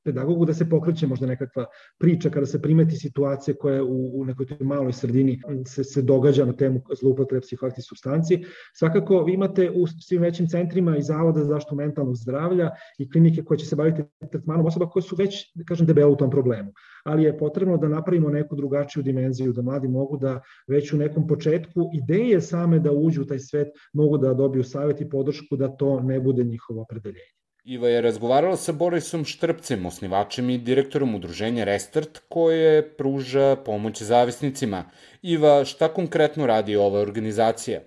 pedagogu 0.03 0.45
da 0.45 0.53
se 0.53 0.69
pokreće 0.69 1.07
možda 1.07 1.27
nekakva 1.27 1.65
priča 1.99 2.29
kada 2.29 2.45
se 2.45 2.61
primeti 2.61 2.95
situacije 2.95 3.55
koje 3.55 3.81
u, 3.81 4.21
u 4.21 4.25
nekoj 4.25 4.45
maloj 4.59 4.93
sredini 4.93 5.39
se, 5.65 5.83
se 5.83 6.01
događa 6.01 6.45
na 6.45 6.53
temu 6.53 6.81
zloupotrebe 6.99 7.41
psihoaktivnih 7.41 7.85
substanci. 7.87 8.43
Svakako 8.73 9.23
vi 9.23 9.33
imate 9.33 9.71
u 9.71 9.87
svim 9.87 10.21
većim 10.21 10.47
centrima 10.47 10.97
i 10.97 11.01
Zavoda 11.01 11.39
za 11.39 11.45
zaštitu 11.45 11.75
mentalnog 11.75 12.15
zdravlja 12.15 12.69
i 12.99 13.09
klinike 13.09 13.43
koje 13.43 13.57
će 13.57 13.65
se 13.65 13.75
baviti 13.75 14.03
tretmanom 14.31 14.65
osoba 14.65 14.89
koje 14.89 15.03
su 15.03 15.15
već, 15.15 15.51
da 15.55 15.63
kažem, 15.63 15.87
debelo 15.87 16.13
u 16.13 16.15
tom 16.15 16.29
problemu. 16.29 16.56
Ali 17.03 17.23
je 17.23 17.37
potrebno 17.37 17.77
da 17.77 17.87
napravimo 17.87 18.29
neku 18.29 18.55
drugačiju 18.55 19.03
dimenziju, 19.03 19.53
da 19.53 19.61
mladi 19.61 19.87
mogu 19.87 20.17
da 20.17 20.41
već 20.67 20.93
u 20.93 20.97
nekom 20.97 21.27
početku 21.27 21.89
ideje 21.93 22.41
same 22.41 22.79
da 22.79 22.91
uđu 22.91 23.21
u 23.21 23.25
taj 23.25 23.39
svet 23.39 23.67
mogu 23.93 24.17
da 24.17 24.33
dobiju 24.33 24.63
savjet 24.63 25.01
i 25.01 25.09
podršku 25.09 25.55
da 25.55 25.67
to 25.67 25.99
ne 25.99 26.19
bude 26.19 26.43
njihovo 26.43 26.81
opredeljenje. 26.81 27.37
Iva 27.67 27.89
je 27.89 28.01
razgovarala 28.01 28.55
sa 28.55 28.71
Borisom 28.71 29.25
Štrpcem, 29.25 29.85
osnivačem 29.85 30.49
i 30.49 30.57
direktorom 30.57 31.15
udruženja 31.15 31.63
Restart, 31.63 32.19
koje 32.29 32.95
pruža 32.97 33.55
pomoć 33.65 34.01
zavisnicima. 34.01 34.83
Iva, 35.21 35.65
šta 35.65 35.87
konkretno 35.87 36.45
radi 36.47 36.75
ova 36.75 36.99
organizacija? 36.99 37.81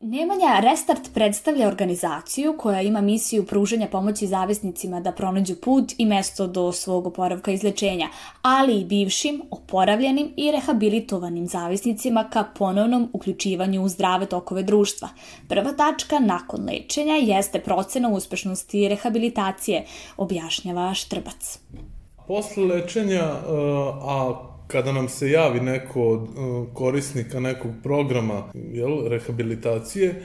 Nemanja 0.00 0.60
Restart 0.60 1.10
predstavlja 1.14 1.68
organizaciju 1.68 2.54
koja 2.58 2.80
ima 2.80 3.00
misiju 3.00 3.46
pružanja 3.46 3.86
pomoći 3.92 4.26
zavisnicima 4.26 5.00
da 5.00 5.12
pronađu 5.12 5.54
put 5.54 5.92
i 5.98 6.06
mesto 6.06 6.46
do 6.46 6.72
svog 6.72 7.06
oporavka 7.06 7.50
i 7.50 7.54
izlečenja, 7.54 8.08
ali 8.42 8.80
i 8.80 8.84
bivšim, 8.84 9.42
oporavljenim 9.50 10.32
i 10.36 10.52
rehabilitovanim 10.52 11.46
zavisnicima 11.46 12.28
ka 12.32 12.44
ponovnom 12.58 13.08
uključivanju 13.12 13.82
u 13.82 13.88
zdrave 13.88 14.26
tokove 14.26 14.62
društva. 14.62 15.08
Prva 15.48 15.72
tačka 15.72 16.18
nakon 16.18 16.66
lečenja 16.66 17.14
jeste 17.14 17.60
procena 17.60 18.08
uspešnosti 18.08 18.88
rehabilitacije, 18.88 19.84
objašnjava 20.16 20.94
Štrbac. 20.94 21.58
Posle 22.26 22.64
lečenja, 22.64 23.24
a 24.02 24.34
kada 24.66 24.92
nam 24.92 25.08
se 25.08 25.30
javi 25.30 25.60
neko 25.60 26.08
od 26.08 26.20
uh, 26.20 26.66
korisnika 26.74 27.40
nekog 27.40 27.70
programa 27.82 28.42
jel, 28.54 29.08
rehabilitacije, 29.08 30.22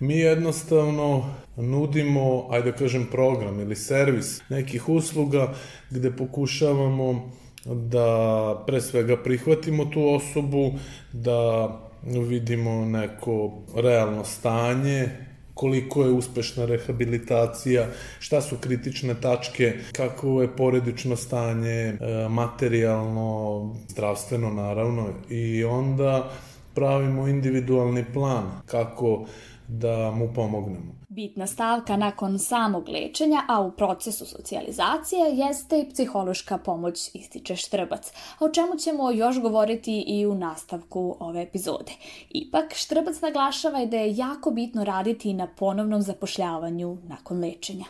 mi 0.00 0.18
jednostavno 0.18 1.34
nudimo, 1.56 2.46
ajde 2.50 2.70
da 2.70 2.76
kažem, 2.76 3.06
program 3.10 3.60
ili 3.60 3.76
servis 3.76 4.42
nekih 4.48 4.88
usluga 4.88 5.54
gde 5.90 6.16
pokušavamo 6.16 7.30
da 7.64 8.64
pre 8.66 8.80
svega 8.80 9.16
prihvatimo 9.16 9.84
tu 9.84 10.08
osobu, 10.08 10.72
da 11.12 11.68
vidimo 12.02 12.84
neko 12.84 13.52
realno 13.76 14.24
stanje 14.24 15.08
koliko 15.54 16.04
je 16.04 16.12
uspešna 16.12 16.64
rehabilitacija, 16.64 17.86
šta 18.18 18.40
su 18.40 18.56
kritične 18.60 19.14
tačke, 19.20 19.72
kako 19.92 20.42
je 20.42 20.56
poredično 20.56 21.16
stanje, 21.16 21.70
e, 21.70 21.96
materijalno, 22.28 23.74
zdravstveno 23.88 24.50
naravno 24.50 25.08
i 25.30 25.64
onda 25.64 26.30
pravimo 26.74 27.28
individualni 27.28 28.04
plan 28.12 28.44
kako 28.66 29.26
da 29.68 30.10
mu 30.10 30.32
pomognemo. 30.34 31.03
Bitna 31.14 31.46
stavka 31.46 31.96
nakon 31.96 32.38
samog 32.38 32.88
lečenja, 32.88 33.42
a 33.48 33.60
u 33.60 33.70
procesu 33.70 34.26
socijalizacije, 34.26 35.20
jeste 35.32 35.80
i 35.80 35.90
psihološka 35.90 36.58
pomoć, 36.58 37.10
ističe 37.14 37.56
Štrbac, 37.56 38.12
o 38.40 38.48
čemu 38.48 38.76
ćemo 38.78 39.10
još 39.10 39.40
govoriti 39.40 40.04
i 40.06 40.26
u 40.26 40.34
nastavku 40.34 41.16
ove 41.20 41.42
epizode. 41.42 41.92
Ipak, 42.30 42.74
Štrbac 42.74 43.20
naglašava 43.20 43.84
da 43.84 43.96
je 43.96 44.16
jako 44.16 44.50
bitno 44.50 44.84
raditi 44.84 45.32
na 45.32 45.46
ponovnom 45.46 46.02
zapošljavanju 46.02 46.98
nakon 47.08 47.40
lečenja. 47.40 47.86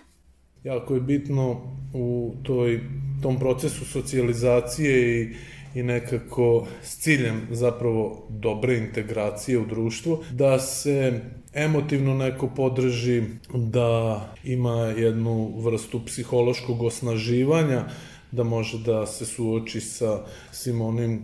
Jako 0.65 0.95
je 0.95 1.01
bitno 1.01 1.61
u 1.95 2.33
toj, 2.43 2.81
tom 3.23 3.39
procesu 3.39 3.85
socijalizacije 3.85 5.23
i 5.23 5.35
i 5.75 5.83
nekako 5.83 6.67
s 6.83 6.99
ciljem 6.99 7.49
zapravo 7.51 8.27
dobre 8.29 8.77
integracije 8.77 9.59
u 9.59 9.67
društvu, 9.67 10.25
da 10.31 10.59
se 10.59 11.21
emotivno 11.55 12.15
neko 12.15 12.49
podrži, 12.57 13.23
da 13.55 14.21
ima 14.45 14.81
jednu 14.81 15.53
vrstu 15.61 16.05
psihološkog 16.07 16.83
osnaživanja, 16.83 17.85
da 18.33 18.45
može 18.45 18.79
da 18.79 19.07
se 19.07 19.27
suoči 19.27 19.81
sa 19.81 20.25
svim 20.53 20.81
onim 20.81 21.23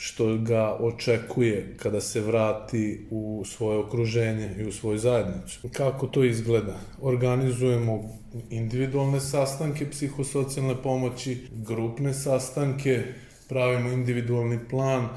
što 0.00 0.36
ga 0.36 0.76
očekuje 0.80 1.76
kada 1.76 2.00
se 2.00 2.20
vrati 2.20 3.06
u 3.10 3.42
svoje 3.46 3.78
okruženje 3.78 4.54
i 4.58 4.64
u 4.64 4.72
svoju 4.72 4.98
zajednicu. 4.98 5.68
Kako 5.72 6.06
to 6.06 6.24
izgleda? 6.24 6.76
Organizujemo 7.02 8.18
individualne 8.50 9.20
sastanke 9.20 9.90
psihosocijalne 9.90 10.82
pomoći, 10.82 11.38
grupne 11.52 12.14
sastanke, 12.14 13.02
pravimo 13.48 13.90
individualni 13.90 14.58
plan 14.70 15.08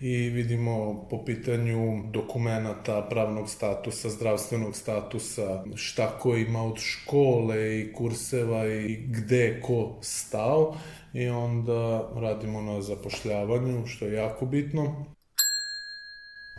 i 0.00 0.16
vidimo 0.16 1.06
po 1.10 1.24
pitanju 1.24 2.02
dokumenta, 2.10 3.06
pravnog 3.10 3.48
statusa, 3.48 4.10
zdravstvenog 4.10 4.76
statusa, 4.76 5.64
šta 5.74 6.18
ko 6.18 6.36
ima 6.36 6.62
od 6.62 6.78
škole 6.78 7.80
i 7.80 7.92
kurseva 7.92 8.66
i 8.66 8.96
gde 8.96 9.60
ko 9.62 9.98
stao 10.00 10.74
i 11.12 11.28
onda 11.28 12.10
radimo 12.14 12.60
na 12.60 12.82
zapošljavanju, 12.82 13.86
što 13.86 14.04
je 14.04 14.14
jako 14.14 14.46
bitno. 14.46 15.04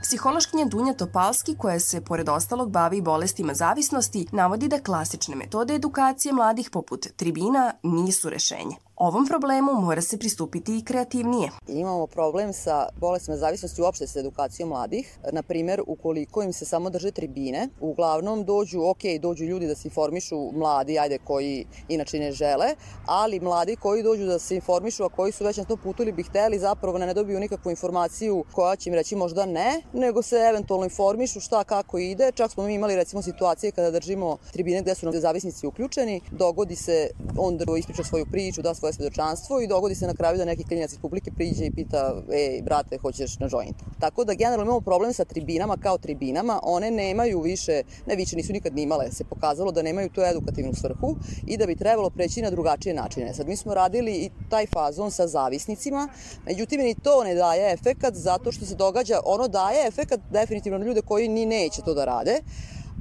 Psihološkinja 0.01 0.65
Dunja 0.65 0.93
Topalski, 0.93 1.55
koja 1.57 1.79
se, 1.79 2.01
pored 2.01 2.29
ostalog, 2.29 2.71
bavi 2.71 3.01
bolestima 3.01 3.53
zavisnosti, 3.53 4.27
navodi 4.31 4.67
da 4.67 4.79
klasične 4.79 5.35
metode 5.35 5.75
edukacije 5.75 6.33
mladih 6.33 6.69
poput 6.71 7.07
tribina 7.15 7.73
nisu 7.83 8.29
rešenje. 8.29 8.75
Ovom 9.01 9.25
problemu 9.27 9.73
mora 9.81 10.01
se 10.01 10.17
pristupiti 10.17 10.77
i 10.77 10.83
kreativnije. 10.83 11.49
Imamo 11.67 12.07
problem 12.07 12.53
sa 12.53 12.87
bolestima 12.95 13.37
zavisnosti 13.37 13.81
uopšte 13.81 14.07
sa 14.07 14.19
edukacijom 14.19 14.69
mladih. 14.69 15.17
Na 15.31 15.43
primer, 15.43 15.81
ukoliko 15.87 16.43
im 16.43 16.53
se 16.53 16.65
samo 16.65 16.89
drže 16.89 17.11
tribine, 17.11 17.69
uglavnom 17.79 18.45
dođu, 18.45 18.81
ok, 18.81 18.99
dođu 19.21 19.43
ljudi 19.43 19.67
da 19.67 19.75
se 19.75 19.87
informišu 19.87 20.51
mladi, 20.51 20.99
ajde, 20.99 21.17
koji 21.17 21.65
inače 21.89 22.19
ne 22.19 22.31
žele, 22.31 22.75
ali 23.05 23.39
mladi 23.39 23.75
koji 23.75 24.03
dođu 24.03 24.25
da 24.25 24.39
se 24.39 24.55
informišu, 24.55 25.03
a 25.03 25.09
koji 25.09 25.31
su 25.31 25.43
već 25.43 25.57
na 25.57 25.63
tom 25.63 25.79
putu 25.83 26.03
ili 26.03 26.11
bi 26.11 26.23
hteli, 26.23 26.59
zapravo 26.59 26.97
ne 26.97 27.13
dobiju 27.13 27.39
nikakvu 27.39 27.69
informaciju 27.69 28.43
koja 28.51 28.75
će 28.75 28.89
im 28.89 28.93
reći 28.93 29.15
možda 29.15 29.45
ne, 29.45 29.81
nego 29.93 30.21
se 30.21 30.35
eventualno 30.35 30.85
informišu 30.85 31.39
šta 31.39 31.63
kako 31.63 31.97
ide. 31.97 32.31
Čak 32.35 32.51
smo 32.51 32.63
mi 32.63 32.73
imali 32.73 32.95
recimo 32.95 33.21
situacije 33.21 33.71
kada 33.71 33.91
držimo 33.91 34.37
tribine 34.53 34.81
gde 34.81 34.95
su 34.95 35.05
nam 35.05 35.21
zavisnici 35.21 35.67
uključeni, 35.67 36.21
dogodi 36.31 36.75
se, 36.75 37.09
on 37.37 37.57
da 37.57 37.65
ispriča 37.77 38.03
svoju 38.03 38.25
priču, 38.31 38.61
da 38.61 38.73
svoje 38.73 38.90
svedočanstvo 38.93 39.61
i 39.61 39.67
dogodi 39.67 39.95
se 39.95 40.07
na 40.07 40.13
kraju 40.13 40.37
da 40.37 40.45
neki 40.45 40.63
klinjac 40.63 40.91
iz 40.91 40.99
publike 40.99 41.31
priđe 41.31 41.65
i 41.65 41.71
pita, 41.71 42.21
ej, 42.33 42.61
brate, 42.61 42.97
hoćeš 42.97 43.39
na 43.39 43.47
joint. 43.51 43.75
Tako 43.99 44.23
da 44.23 44.33
generalno 44.33 44.63
imamo 44.63 44.81
problem 44.81 45.13
sa 45.13 45.25
tribinama 45.25 45.77
kao 45.77 45.97
tribinama, 45.97 46.59
one 46.63 46.91
nemaju 46.91 47.41
više, 47.41 47.81
ne 48.05 48.15
više 48.15 48.35
nisu 48.35 48.53
nikad 48.53 48.75
ni 48.75 48.81
imale, 48.81 49.11
se 49.11 49.23
pokazalo 49.23 49.71
da 49.71 49.81
nemaju 49.81 50.09
tu 50.09 50.21
edukativnu 50.21 50.73
svrhu 50.73 51.15
i 51.47 51.57
da 51.57 51.65
bi 51.65 51.75
trebalo 51.75 52.09
preći 52.09 52.41
na 52.41 52.49
drugačije 52.49 52.93
načine. 52.93 53.33
Sad 53.33 53.47
mi 53.47 53.55
smo 53.55 53.73
radili 53.73 54.11
i 54.11 54.29
taj 54.49 54.65
fazon 54.67 55.11
sa 55.11 55.27
zavisnicima, 55.27 56.07
međutim 56.45 56.81
ni 56.81 56.95
to 56.95 57.23
ne 57.23 57.35
daje 57.35 57.73
efekat 57.73 58.13
zato 58.13 58.51
što 58.51 58.65
se 58.65 58.75
događa, 58.75 59.19
ono 59.25 59.47
daje 59.47 59.87
efekat 59.87 60.19
definitivno 60.31 60.77
na 60.77 60.85
ljude 60.85 61.01
koji 61.01 61.27
ni 61.27 61.45
neće 61.45 61.81
to 61.81 61.93
da 61.93 62.05
rade, 62.05 62.41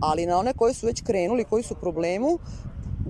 ali 0.01 0.27
na 0.27 0.39
one 0.39 0.53
koji 0.53 0.75
su 0.75 0.87
već 0.87 1.03
krenuli, 1.03 1.45
koji 1.45 1.63
su 1.63 1.75
u 1.75 1.81
problemu, 1.81 2.39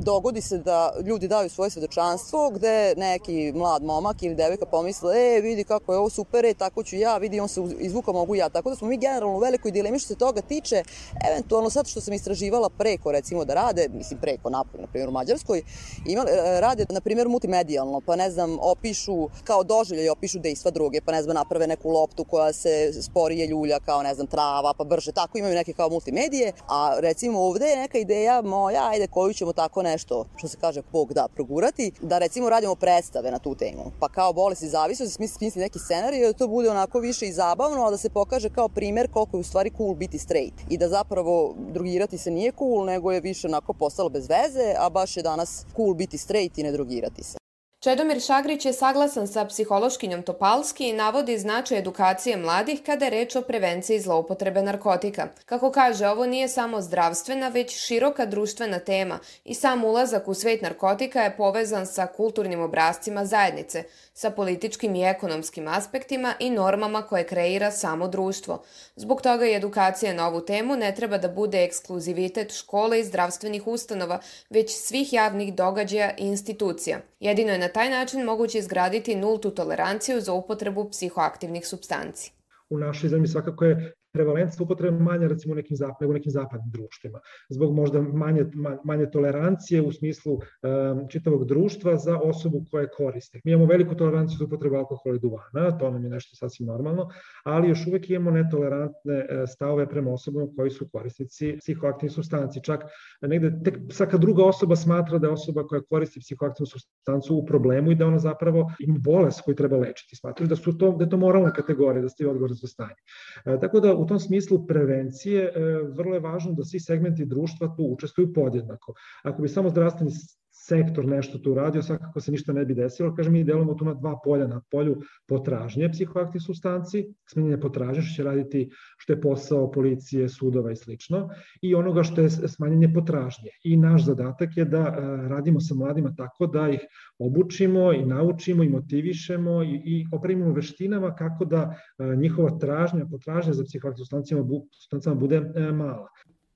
dogodi 0.01 0.41
se 0.41 0.59
da 0.59 0.93
ljudi 1.05 1.29
daju 1.29 1.51
svoje 1.51 1.71
svedočanstvo 1.71 2.51
gde 2.51 2.95
neki 2.97 3.53
mlad 3.53 3.85
momak 3.85 4.23
ili 4.23 4.35
devojka 4.35 4.67
pomisle 4.67 5.37
e 5.37 5.41
vidi 5.41 5.65
kako 5.65 5.93
je 5.93 5.99
ovo 5.99 6.11
super, 6.11 6.45
e 6.45 6.55
tako 6.55 6.83
ću 6.83 6.97
ja, 6.97 7.17
vidi 7.17 7.41
on 7.41 7.49
se 7.49 7.61
izvuka 7.79 8.13
mogu 8.13 8.35
ja. 8.35 8.49
Tako 8.49 8.71
da 8.71 8.77
smo 8.77 8.89
mi 8.89 8.97
generalno 8.97 9.37
u 9.37 9.41
velikoj 9.41 9.71
dilemi 9.71 9.99
što 9.99 10.09
se 10.09 10.19
toga 10.19 10.41
tiče, 10.41 10.83
eventualno 11.31 11.71
sad 11.71 11.87
što 11.87 12.01
sam 12.01 12.15
istraživala 12.15 12.69
preko 12.69 13.13
recimo 13.13 13.45
da 13.45 13.55
rade, 13.55 13.89
mislim 13.93 14.21
preko 14.21 14.51
napolje, 14.51 14.81
na 14.81 14.87
primjer 14.87 15.09
u 15.09 15.13
Mađarskoj, 15.13 15.63
ima, 16.07 16.25
e, 16.29 16.61
rade 16.61 16.87
na 16.91 17.01
primjer 17.01 17.29
multimedijalno, 17.29 18.01
pa 18.07 18.17
ne 18.17 18.31
znam, 18.31 18.59
opišu 18.61 19.29
kao 19.45 19.65
doživljaj, 19.65 20.11
opišu 20.11 20.39
dejstva 20.39 20.71
druge, 20.71 21.01
pa 21.01 21.13
ne 21.13 21.23
znam, 21.23 21.35
naprave 21.35 21.67
neku 21.67 21.91
loptu 21.91 22.25
koja 22.25 22.53
se 22.53 22.93
sporije 23.03 23.47
ljulja 23.47 23.81
kao 23.81 24.03
ne 24.03 24.15
znam 24.15 24.27
trava, 24.27 24.75
pa 24.79 24.85
brže, 24.85 25.13
tako 25.13 25.39
imaju 25.39 25.55
neke 25.55 25.73
kao 25.73 25.89
multimedije, 25.89 26.53
a 26.69 26.97
recimo 26.99 27.41
ovde 27.41 27.67
je 27.67 27.77
neka 27.77 27.99
ideja 27.99 28.43
moja, 28.43 28.89
ajde 28.89 29.07
koju 29.07 29.35
ćemo 29.35 29.53
tako 29.53 29.83
nešto, 29.93 30.25
što 30.37 30.49
se 30.49 30.57
kaže, 30.61 30.83
Bog 30.93 31.13
da, 31.13 31.29
progurati, 31.35 31.93
da 32.01 32.19
recimo 32.19 32.51
radimo 32.51 32.75
predstave 32.75 33.31
na 33.31 33.39
tu 33.39 33.55
temu. 33.55 33.93
Pa 34.01 34.09
kao 34.09 34.33
bolest 34.33 34.63
i 34.63 34.69
zavisnost, 34.69 35.19
da 35.19 35.29
smisli 35.29 35.61
neki 35.61 35.79
scenarij, 35.79 36.27
da 36.27 36.33
to 36.33 36.49
bude 36.49 36.71
onako 36.71 37.01
više 37.01 37.27
i 37.27 37.33
zabavno, 37.33 37.87
a 37.87 37.91
da 37.91 37.97
se 37.97 38.11
pokaže 38.11 38.51
kao 38.51 38.69
primer 38.69 39.11
koliko 39.13 39.37
je 39.37 39.41
u 39.41 39.45
stvari 39.51 39.71
cool 39.77 39.95
biti 39.95 40.19
straight. 40.19 40.57
I 40.71 40.79
da 40.79 40.89
zapravo 40.89 41.55
drugirati 41.73 42.19
se 42.19 42.31
nije 42.31 42.53
cool, 42.59 42.85
nego 42.85 43.13
je 43.13 43.21
više 43.21 43.47
onako 43.47 43.73
postalo 43.73 44.09
bez 44.09 44.29
veze, 44.29 44.75
a 44.79 44.91
baš 44.91 45.17
je 45.17 45.23
danas 45.23 45.67
cool 45.77 45.95
biti 45.95 46.19
straight 46.19 46.59
i 46.59 46.63
ne 46.63 46.73
drugirati 46.73 47.23
se. 47.25 47.50
Čedomir 47.81 48.21
Šagrić 48.21 48.65
je 48.65 48.73
saglasan 48.73 49.29
sa 49.29 49.45
psihološkinjom 49.45 50.23
Topalski 50.23 50.89
i 50.89 50.93
navodi 50.93 51.39
značaj 51.39 51.79
edukacije 51.79 52.37
mladih 52.37 52.83
kada 52.87 53.05
je 53.05 53.11
reč 53.11 53.37
o 53.37 53.41
prevenciji 53.43 54.01
zloupotrebe 54.01 54.63
narkotika. 54.63 55.29
Kako 55.47 55.71
kaže, 55.71 56.09
ovo 56.09 56.27
nije 56.27 56.49
samo 56.49 56.81
zdravstvena, 56.83 57.49
već 57.49 57.87
široka 57.87 58.27
društvena 58.27 58.79
tema 58.79 59.19
i 59.45 59.55
sam 59.55 59.85
ulazak 59.85 60.29
u 60.29 60.35
svet 60.35 60.63
narkotika 60.63 61.23
je 61.23 61.37
povezan 61.37 61.87
sa 61.87 62.07
kulturnim 62.07 62.61
obrazcima 62.61 63.25
zajednice, 63.25 63.83
sa 64.15 64.31
političkim 64.31 64.95
i 64.95 65.05
ekonomskim 65.05 65.69
aspektima 65.69 66.35
i 66.39 66.51
normama 66.51 67.03
koje 67.03 67.27
kreira 67.27 67.71
samo 67.71 68.09
društvo. 68.09 68.63
Zbog 68.97 69.23
toga 69.23 69.47
i 69.47 69.55
edukacija 69.55 70.15
na 70.15 70.29
ovu 70.29 70.41
temu 70.41 70.77
ne 70.77 70.95
treba 70.95 71.19
da 71.19 71.29
bude 71.29 71.65
ekskluzivitet 71.65 72.53
škole 72.53 73.01
i 73.01 73.05
zdravstvenih 73.05 73.67
ustanova, 73.67 74.21
već 74.51 74.77
svih 74.77 75.13
javnih 75.13 75.55
događaja 75.55 76.11
i 76.19 76.27
institucija. 76.27 77.01
Jedino 77.21 77.53
je 77.53 77.59
na 77.59 77.69
taj 77.69 77.91
način 77.91 78.25
moguće 78.25 78.59
izgraditi 78.59 79.15
nultu 79.15 79.51
toleranciju 79.51 80.21
za 80.21 80.33
upotrebu 80.33 80.91
psihoaktivnih 80.91 81.67
substanci. 81.67 82.33
U 82.71 82.79
našoj 82.79 83.09
zemlji 83.09 83.29
svakako 83.29 83.65
je 83.65 83.95
prevalencija 84.13 84.65
upotrebe 84.65 84.99
manja 84.99 85.29
recimo 85.29 85.55
nekim 85.55 85.77
zap, 85.77 86.01
nego 86.01 86.13
nekim 86.13 86.33
zapadnim 86.33 86.71
društvima. 86.71 87.21
Zbog 87.49 87.75
možda 87.75 88.03
manje, 88.03 88.45
manje 88.85 89.11
tolerancije 89.11 89.83
u 89.83 89.93
smislu 89.93 90.33
um, 90.35 91.09
čitavog 91.09 91.45
društva 91.45 91.97
za 91.97 92.19
osobu 92.19 92.65
koja 92.71 92.81
je 92.81 92.91
koriste. 92.97 93.41
Mi 93.45 93.53
imamo 93.53 93.67
veliku 93.67 93.95
toleranciju 93.95 94.37
za 94.39 94.45
upotrebu 94.45 94.77
alkohola 94.77 95.17
i 95.17 95.19
duvana, 95.19 95.79
to 95.79 95.91
nam 95.91 96.05
je 96.05 96.11
nešto 96.11 96.37
sasvim 96.37 96.67
normalno, 96.67 97.09
ali 97.45 97.69
još 97.69 97.87
uvek 97.87 98.11
imamo 98.11 98.31
netolerantne 98.31 99.27
e, 99.29 99.47
stavove 99.47 99.89
prema 99.89 100.13
osobama 100.13 100.47
koji 100.57 100.71
su 100.71 100.89
korisnici 100.93 101.57
psihoaktivnih 101.59 102.13
substanci. 102.13 102.63
Čak 102.65 102.85
negde 103.23 103.63
tek 103.65 103.79
svaka 103.91 104.19
druga 104.19 104.45
osoba 104.45 104.77
smatra 104.77 105.19
da 105.19 105.27
je 105.27 105.33
osoba 105.33 105.67
koja 105.67 105.83
koristi 105.83 106.21
psihoaktivnu 106.21 106.67
substancu 106.67 107.37
u 107.37 107.47
problemu 107.47 107.91
i 107.91 107.95
da 107.95 108.07
ona 108.07 108.19
zapravo 108.19 108.73
ima 108.79 108.99
bolest 108.99 109.41
koju 109.41 109.55
treba 109.55 109.77
lečiti. 109.77 110.17
Smatruju 110.17 110.49
da 110.49 110.57
su 110.57 110.79
to 110.79 110.93
da 110.93 111.05
je 111.05 111.11
to 111.11 111.17
moralna 111.17 111.53
kategorija, 111.53 112.03
da 112.03 112.09
ste 112.09 112.29
odgovor 112.29 112.53
za 112.53 112.69
stanje. 112.69 113.01
E, 113.45 113.61
tako 113.61 113.81
da 113.81 113.95
u 114.01 114.07
tom 114.07 114.21
smislu 114.21 114.67
prevencije 114.67 115.45
e, 115.45 115.53
vrlo 115.97 116.15
je 116.15 116.21
važno 116.21 116.53
da 116.53 116.65
svi 116.65 116.81
segmenti 116.81 117.27
društva 117.27 117.75
tu 117.77 117.85
učestvuju 117.93 118.33
podjednako. 118.33 118.95
Ako 119.23 119.43
bi 119.43 119.49
samo 119.49 119.71
zdravstveni 119.71 120.13
sektor 120.51 121.07
nešto 121.07 121.39
tu 121.39 121.55
radio, 121.55 121.83
svakako 121.83 122.21
se 122.21 122.33
ništa 122.33 122.53
ne 122.53 122.65
bi 122.65 122.75
desilo. 122.75 123.15
Kažem, 123.15 123.33
mi 123.33 123.45
delamo 123.45 123.75
tu 123.75 123.85
na 123.85 123.95
dva 123.95 124.19
polja, 124.25 124.47
na 124.47 124.61
polju 124.71 124.97
potražnje 125.29 125.89
psihoaktivnih 125.93 126.43
substanci, 126.43 127.05
smenjenje 127.31 127.61
potražnje, 127.61 128.03
što 128.03 128.15
će 128.17 128.25
raditi 128.25 128.71
što 128.99 129.13
je 129.13 129.21
posao 129.21 129.71
policije, 129.71 130.29
sudova 130.29 130.73
i 130.73 130.77
slično, 130.77 131.29
i 131.63 131.75
onoga 131.75 132.03
što 132.03 132.21
je 132.21 132.31
smanjenje 132.31 132.93
potražnje. 132.95 133.51
I 133.65 133.77
naš 133.77 134.05
zadatak 134.05 134.57
je 134.57 134.65
da 134.65 134.79
e, 134.79 135.01
radimo 135.29 135.61
sa 135.61 135.75
mladima 135.75 136.15
tako 136.17 136.47
da 136.47 136.69
ih 136.69 136.81
obučimo 137.19 137.93
i 137.93 138.05
naučimo 138.07 138.63
i 138.63 138.69
motivišemo 138.69 139.63
i, 139.63 139.83
i 139.85 140.07
opremimo 140.13 140.53
veštinama 140.53 141.15
kako 141.15 141.45
da 141.45 141.75
e, 141.99 142.17
njihova 142.17 142.59
tražnja, 142.59 143.07
potražnja 143.11 143.53
za 143.53 143.65
psihoaktivnim 143.65 144.45
substancama 144.73 145.15
bude 145.15 145.37
e, 145.37 145.73
mala. 145.73 146.09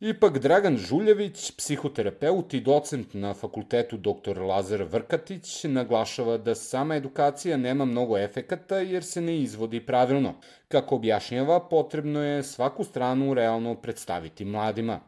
Ipak 0.04 0.38
Dragan 0.38 0.76
Žuljević, 0.76 1.52
psihoterapeut 1.56 2.54
i 2.54 2.58
docent 2.60 3.14
na 3.14 3.30
fakultetu 3.34 3.96
dr. 3.96 4.38
Lazar 4.38 4.82
Vrkatić, 4.82 5.64
naglašava 5.64 6.36
da 6.38 6.54
sama 6.54 6.96
edukacija 6.96 7.56
nema 7.56 7.84
mnogo 7.84 8.18
efekata 8.18 8.78
jer 8.78 9.04
se 9.04 9.20
ne 9.20 9.38
izvodi 9.38 9.80
pravilno. 9.86 10.34
Kako 10.68 10.94
objašnjava, 10.94 11.60
potrebno 11.68 12.22
je 12.22 12.42
svaku 12.42 12.84
stranu 12.84 13.34
realno 13.34 13.74
predstaviti 13.74 14.44
mladima. 14.44 15.00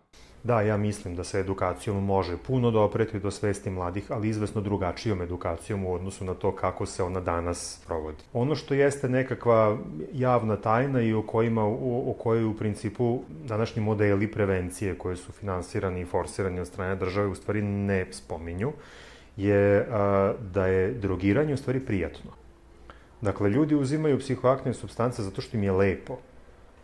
Da, 0.46 0.61
ja 0.61 0.76
mislim 0.76 1.16
da 1.16 1.24
se 1.24 1.40
edukacijom 1.40 2.04
može 2.04 2.37
puno 2.37 2.70
dopreti 2.70 3.18
do 3.18 3.30
svesti 3.30 3.70
mladih, 3.70 4.12
ali 4.12 4.28
izvesno 4.28 4.61
drugačijom 4.61 5.22
edukacijom 5.22 5.85
u 5.85 5.94
odnosu 5.94 6.24
na 6.24 6.35
to 6.35 6.52
kako 6.52 6.87
se 6.87 7.02
ona 7.02 7.20
danas 7.20 7.80
provodi. 7.87 8.22
Ono 8.32 8.54
što 8.54 8.74
jeste 8.74 9.09
nekakva 9.09 9.78
javna 10.12 10.56
tajna 10.56 11.00
i 11.00 11.14
o, 11.14 11.22
kojima, 11.22 11.64
o, 11.64 12.11
o 12.11 12.14
kojoj 12.18 12.44
u 12.44 12.56
principu 12.56 13.20
današnji 13.44 13.82
modeli 13.82 14.32
prevencije 14.32 14.98
koje 14.98 15.16
su 15.16 15.32
finansirani 15.32 16.00
i 16.00 16.04
forsirani 16.04 16.61
od 16.61 16.66
strane 16.66 16.96
države 16.96 17.26
u 17.26 17.35
stvari 17.35 17.62
ne 17.62 18.06
spominju, 18.12 18.72
je 19.37 19.87
a, 19.90 20.35
da 20.52 20.66
je 20.66 20.92
drogiranje 20.92 21.54
u 21.54 21.56
stvari 21.56 21.80
prijatno. 21.80 22.30
Dakle, 23.20 23.50
ljudi 23.50 23.74
uzimaju 23.74 24.18
psihoaktivne 24.18 24.74
substance 24.74 25.22
zato 25.22 25.40
što 25.40 25.56
im 25.56 25.62
je 25.62 25.72
lepo. 25.72 26.18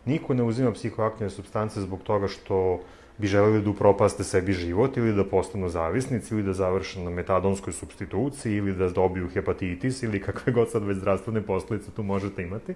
Niko 0.05 0.33
ne 0.33 0.43
uzima 0.43 0.71
psihoaktivne 0.71 1.29
substance 1.29 1.81
zbog 1.81 2.03
toga 2.03 2.27
što 2.27 2.79
bi 3.17 3.27
želeli 3.27 3.61
da 3.61 3.69
upropaste 3.69 4.23
sebi 4.23 4.53
život 4.53 4.97
ili 4.97 5.13
da 5.13 5.23
postanu 5.23 5.69
zavisnici 5.69 6.33
ili 6.33 6.43
da 6.43 6.53
završe 6.53 6.99
na 6.99 7.09
metadonskoj 7.09 7.73
substituciji 7.73 8.55
ili 8.55 8.73
da 8.73 8.89
dobiju 8.89 9.29
hepatitis 9.33 10.03
ili 10.03 10.21
kakve 10.21 10.53
god 10.53 10.71
sad 10.71 10.83
već 10.83 10.97
zdravstvene 10.97 11.41
posledice 11.41 11.91
tu 11.91 12.03
možete 12.03 12.43
imati. 12.43 12.73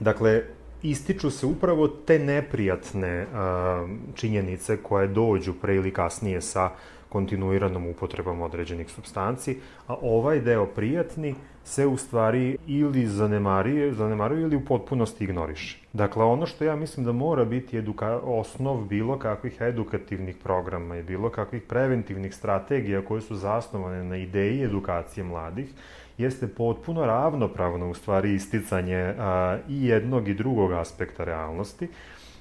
Dakle, 0.00 0.42
ističu 0.82 1.30
se 1.30 1.46
upravo 1.46 1.88
te 1.88 2.18
neprijatne 2.18 3.26
a, 3.34 3.86
činjenice 4.14 4.76
koje 4.76 5.08
dođu 5.08 5.54
pre 5.54 5.76
ili 5.76 5.90
kasnije 5.90 6.40
sa 6.40 6.70
kontinuiranom 7.08 7.86
upotrebom 7.86 8.40
određenih 8.42 8.90
substanci, 8.90 9.56
a 9.86 9.94
ovaj 10.02 10.40
deo 10.40 10.66
prijatni 10.66 11.34
se 11.64 11.86
u 11.86 11.96
stvari 11.96 12.56
ili 12.66 13.06
zanemaruje, 13.06 13.92
zanemaruje 13.92 14.42
ili 14.42 14.56
u 14.56 14.64
potpunosti 14.64 15.24
ignoriše. 15.24 15.78
Dakle, 15.92 16.24
ono 16.24 16.46
što 16.46 16.64
ja 16.64 16.76
mislim 16.76 17.06
da 17.06 17.12
mora 17.12 17.44
biti 17.44 17.78
eduka, 17.78 18.20
osnov 18.24 18.84
bilo 18.84 19.18
kakvih 19.18 19.56
edukativnih 19.60 20.36
programa 20.36 20.96
i 20.96 21.02
bilo 21.02 21.30
kakvih 21.30 21.62
preventivnih 21.62 22.34
strategija 22.34 23.04
koje 23.04 23.20
su 23.20 23.34
zasnovane 23.34 24.04
na 24.04 24.16
ideji 24.16 24.62
edukacije 24.62 25.24
mladih, 25.24 25.70
jeste 26.18 26.48
potpuno 26.48 27.06
ravnopravno 27.06 27.90
u 27.90 27.94
stvari 27.94 28.34
isticanje 28.34 29.14
a, 29.18 29.58
i 29.68 29.86
jednog 29.86 30.28
i 30.28 30.34
drugog 30.34 30.72
aspekta 30.72 31.24
realnosti, 31.24 31.88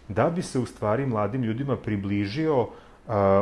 da 0.07 0.29
bi 0.29 0.41
se 0.41 0.59
u 0.59 0.65
stvari 0.65 1.05
mladim 1.05 1.43
ljudima 1.43 1.77
približio 1.77 2.67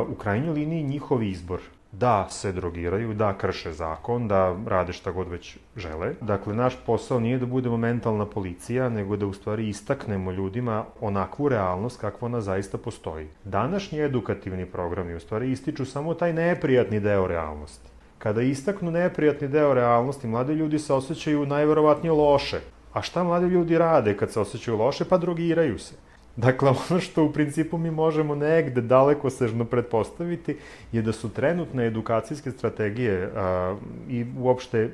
u 0.08 0.14
krajnjoj 0.14 0.54
liniji 0.54 0.82
njihov 0.82 1.22
izbor 1.22 1.60
da 1.92 2.26
se 2.30 2.52
drogiraju, 2.52 3.14
da 3.14 3.38
krše 3.38 3.72
zakon, 3.72 4.28
da 4.28 4.56
rade 4.66 4.92
šta 4.92 5.10
god 5.10 5.28
već 5.28 5.58
žele. 5.76 6.14
Dakle, 6.20 6.54
naš 6.54 6.76
posao 6.86 7.20
nije 7.20 7.38
da 7.38 7.46
budemo 7.46 7.76
mentalna 7.76 8.26
policija, 8.26 8.88
nego 8.88 9.16
da 9.16 9.26
u 9.26 9.32
stvari 9.32 9.68
istaknemo 9.68 10.32
ljudima 10.32 10.84
onakvu 11.00 11.48
realnost 11.48 12.00
kakva 12.00 12.26
ona 12.26 12.40
zaista 12.40 12.78
postoji. 12.78 13.28
Današnji 13.44 14.00
edukativni 14.00 14.66
programi 14.66 15.14
u 15.14 15.20
stvari 15.20 15.50
ističu 15.50 15.84
samo 15.84 16.14
taj 16.14 16.32
neprijatni 16.32 17.00
deo 17.00 17.26
realnosti. 17.26 17.90
Kada 18.18 18.42
istaknu 18.42 18.90
neprijatni 18.90 19.48
deo 19.48 19.74
realnosti, 19.74 20.28
mladi 20.28 20.52
ljudi 20.52 20.78
se 20.78 20.92
osjećaju 20.92 21.46
najverovatnije 21.46 22.12
loše. 22.12 22.60
A 22.92 23.02
šta 23.02 23.24
mladi 23.24 23.46
ljudi 23.46 23.78
rade 23.78 24.16
kad 24.16 24.32
se 24.32 24.40
osjećaju 24.40 24.76
loše? 24.76 25.04
Pa 25.04 25.18
drogiraju 25.18 25.78
se. 25.78 25.94
Dakle, 26.40 26.70
ono 26.90 27.00
što 27.00 27.24
u 27.24 27.32
principu 27.32 27.78
mi 27.78 27.90
možemo 27.90 28.34
negde 28.34 28.80
daleko 28.80 29.30
sežno 29.30 29.64
pretpostaviti 29.64 30.56
je 30.92 31.02
da 31.02 31.12
su 31.12 31.28
trenutne 31.28 31.86
edukacijske 31.86 32.50
strategije 32.50 33.30
a, 33.36 33.76
i 34.08 34.26
uopšte 34.38 34.90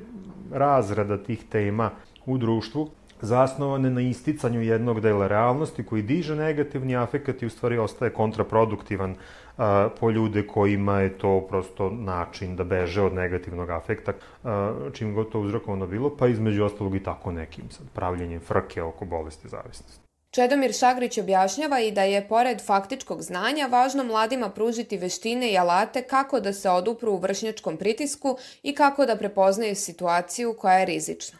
razrada 0.51 1.17
tih 1.17 1.43
tema 1.49 1.91
u 2.25 2.37
društvu 2.37 2.89
zasnovane 3.21 3.89
na 3.89 4.01
isticanju 4.01 4.61
jednog 4.61 5.01
dela 5.01 5.27
realnosti 5.27 5.83
koji 5.83 6.01
diže 6.01 6.35
negativni 6.35 6.95
afekat 6.95 7.41
i 7.41 7.45
u 7.45 7.49
stvari 7.49 7.77
ostaje 7.77 8.11
kontraproduktivan 8.13 9.15
a, 9.57 9.89
po 9.99 10.09
ljude 10.11 10.47
kojima 10.47 10.99
je 10.99 11.17
to 11.17 11.47
prosto 11.49 11.89
način 11.89 12.55
da 12.55 12.63
beže 12.63 13.01
od 13.01 13.13
negativnog 13.13 13.69
afekta, 13.69 14.13
a, 14.43 14.73
čim 14.93 15.13
god 15.13 15.31
to 15.31 15.39
uzrokovano 15.39 15.87
bilo, 15.87 16.11
pa 16.17 16.27
između 16.27 16.63
ostalog 16.63 16.95
i 16.95 17.03
tako 17.03 17.31
nekim 17.31 17.69
sad, 17.69 17.87
pravljenjem 17.93 18.39
frke 18.39 18.83
oko 18.83 19.05
bolesti 19.05 19.49
zavisnosti. 19.49 20.06
Čedomir 20.37 20.73
Šagrić 20.73 21.17
objašnjava 21.17 21.79
i 21.79 21.91
da 21.91 22.03
je, 22.03 22.27
pored 22.27 22.59
faktičkog 22.61 23.21
znanja, 23.21 23.67
važno 23.67 24.03
mladima 24.03 24.49
pružiti 24.49 24.97
veštine 24.97 25.49
i 25.51 25.57
alate 25.57 26.01
kako 26.01 26.39
da 26.39 26.53
se 26.53 26.69
odupru 26.69 27.11
u 27.13 27.17
vršnjačkom 27.17 27.77
pritisku 27.77 28.37
i 28.63 28.75
kako 28.75 29.05
da 29.05 29.15
prepoznaju 29.15 29.75
situaciju 29.75 30.53
koja 30.59 30.77
je 30.79 30.85
rizična. 30.85 31.39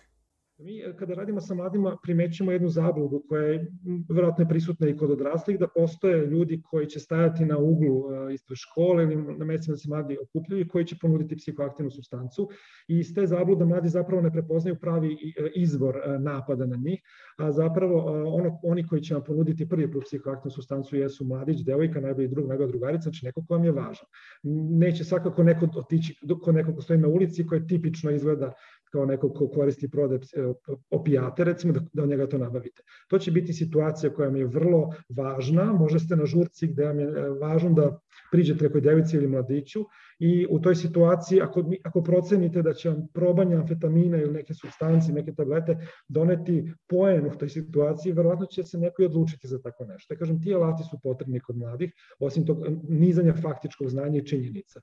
Mi 0.59 0.79
e, 0.81 0.93
kada 0.97 1.13
radimo 1.13 1.41
sa 1.41 1.55
mladima 1.55 1.97
primećujemo 2.03 2.51
jednu 2.51 2.69
zabludu 2.69 3.23
koja 3.29 3.43
je 3.43 3.71
verovatno 4.09 4.43
je 4.43 4.49
prisutna 4.49 4.87
i 4.87 4.97
kod 4.97 5.11
odraslih, 5.11 5.59
da 5.59 5.67
postoje 5.67 6.25
ljudi 6.25 6.61
koji 6.61 6.87
će 6.87 6.99
stajati 6.99 7.45
na 7.45 7.57
uglu 7.57 8.11
e, 8.11 8.33
ispred 8.33 8.57
škole 8.57 9.03
ili 9.03 9.15
na 9.15 9.45
mestima 9.45 9.73
da 9.73 9.77
se 9.77 9.89
mladi 9.89 10.17
okupljaju 10.21 10.61
i 10.61 10.67
koji 10.67 10.85
će 10.85 10.95
ponuditi 11.01 11.35
psihoaktivnu 11.35 11.91
substancu 11.91 12.49
i 12.87 12.97
iz 12.97 13.13
te 13.15 13.27
zablude 13.27 13.65
mladi 13.65 13.89
zapravo 13.89 14.21
ne 14.21 14.31
prepoznaju 14.31 14.75
pravi 14.75 15.13
e, 15.13 15.51
izvor 15.55 15.95
napada 16.19 16.65
na 16.65 16.75
njih, 16.75 17.01
a 17.37 17.51
zapravo 17.51 17.99
ono, 18.33 18.59
oni 18.63 18.87
koji 18.87 19.01
će 19.01 19.13
vam 19.13 19.23
ponuditi 19.23 19.69
prvi 19.69 19.91
put 19.91 20.03
psihoaktivnu 20.03 20.51
substancu 20.51 20.97
jesu 20.97 21.25
mladić, 21.25 21.61
devojka, 21.61 22.01
najbolji 22.01 22.27
drug, 22.27 22.47
najbolja 22.47 22.67
drugarica, 22.67 23.03
znači 23.03 23.25
neko 23.25 23.45
ko 23.47 23.53
vam 23.53 23.63
je 23.65 23.71
važan. 23.71 24.07
Neće 24.83 25.03
svakako 25.03 25.43
neko 25.43 25.67
otići 25.75 26.15
kod 26.43 26.55
nekog 26.55 26.75
ko 26.75 26.81
stoji 26.81 26.99
na 26.99 27.07
ulici 27.07 27.47
koje 27.47 27.67
tipično 27.67 28.11
izgleda 28.11 28.53
kao 28.91 29.05
neko 29.05 29.29
ko 29.33 29.47
koristi 29.47 29.89
prode 29.89 30.15
e, 30.15 30.19
opijate, 30.89 31.43
recimo 31.43 31.73
da, 31.73 31.79
da 31.93 32.03
od 32.03 32.09
njega 32.09 32.27
to 32.27 32.37
nabavite. 32.37 32.81
To 33.07 33.19
će 33.19 33.31
biti 33.31 33.53
situacija 33.53 34.13
koja 34.13 34.29
mi 34.29 34.39
je 34.39 34.45
vrlo 34.45 34.93
važna, 35.09 35.73
možda 35.73 35.99
ste 35.99 36.15
na 36.15 36.25
žurci 36.25 36.67
gde 36.67 36.85
vam 36.85 36.99
je 36.99 37.05
e, 37.07 37.29
važno 37.29 37.73
da 37.73 37.99
priđete 38.31 38.63
nekoj 38.63 38.81
devici 38.81 39.17
ili 39.17 39.27
mladiću 39.27 39.85
i 40.19 40.47
u 40.49 40.59
toj 40.59 40.75
situaciji 40.75 41.41
ako, 41.41 41.63
ako 41.83 42.03
procenite 42.03 42.61
da 42.61 42.73
će 42.73 42.89
vam 42.89 43.07
probanje 43.13 43.55
amfetamina 43.55 44.17
ili 44.17 44.33
neke 44.33 44.53
substancije, 44.53 45.13
neke 45.13 45.33
tablete 45.33 45.77
doneti 46.07 46.73
poen 46.87 47.25
u 47.25 47.37
toj 47.37 47.49
situaciji, 47.49 48.13
verovatno 48.13 48.45
će 48.45 48.63
se 48.63 48.77
neko 48.77 49.01
i 49.01 49.05
odlučiti 49.05 49.47
za 49.47 49.61
tako 49.61 49.85
nešto. 49.85 50.13
Da 50.13 50.19
kažem, 50.19 50.41
ti 50.41 50.53
alati 50.53 50.83
su 50.83 50.99
potrebni 51.03 51.39
kod 51.39 51.57
mladih, 51.57 51.91
osim 52.19 52.45
tog 52.45 52.65
nizanja 52.89 53.33
faktičkog 53.41 53.89
znanja 53.89 54.17
i 54.17 54.25
činjenica. 54.25 54.81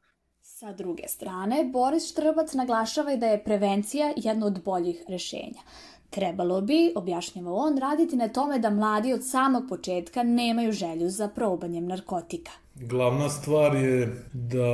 Sa 0.55 0.73
druge 0.73 1.09
strane, 1.09 1.65
Boris 1.73 2.05
Štrbac 2.11 2.53
naglašava 2.55 3.13
i 3.13 3.17
da 3.17 3.27
je 3.27 3.45
prevencija 3.45 4.13
jedno 4.17 4.47
od 4.47 4.61
boljih 4.65 5.05
rešenja. 5.09 5.63
Trebalo 6.11 6.61
bi, 6.61 6.93
objašnjava 6.97 7.53
on, 7.53 7.79
raditi 7.79 8.17
na 8.17 8.29
tome 8.29 8.59
da 8.59 8.71
mladi 8.71 9.13
od 9.13 9.27
samog 9.27 9.65
početka 9.69 10.23
nemaju 10.23 10.73
želju 10.73 11.09
za 11.11 11.29
probanjem 11.29 11.87
narkotika. 11.87 12.53
Glavna 12.75 13.29
stvar 13.29 13.75
je 13.75 14.25
da 14.33 14.71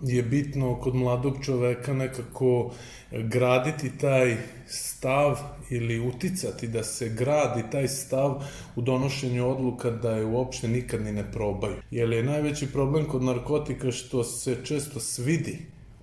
je 0.00 0.22
bitno 0.22 0.80
kod 0.80 0.94
mladog 0.94 1.34
čoveka 1.44 1.92
nekako 1.92 2.70
graditi 3.10 3.98
taj 3.98 4.36
stav 4.66 5.38
ili 5.70 6.00
uticati 6.00 6.68
da 6.68 6.84
se 6.84 7.08
gradi 7.08 7.62
taj 7.72 7.88
stav 7.88 8.42
u 8.76 8.80
donošenju 8.80 9.50
odluka 9.50 9.90
da 9.90 10.10
je 10.10 10.24
uopšte 10.24 10.68
nikad 10.68 11.02
ni 11.02 11.12
ne 11.12 11.32
probaju. 11.32 11.76
Jer 11.90 12.12
je 12.12 12.22
najveći 12.22 12.72
problem 12.72 13.04
kod 13.04 13.22
narkotika 13.22 13.90
što 13.92 14.24
se 14.24 14.56
često 14.64 15.00
svidi 15.00 15.58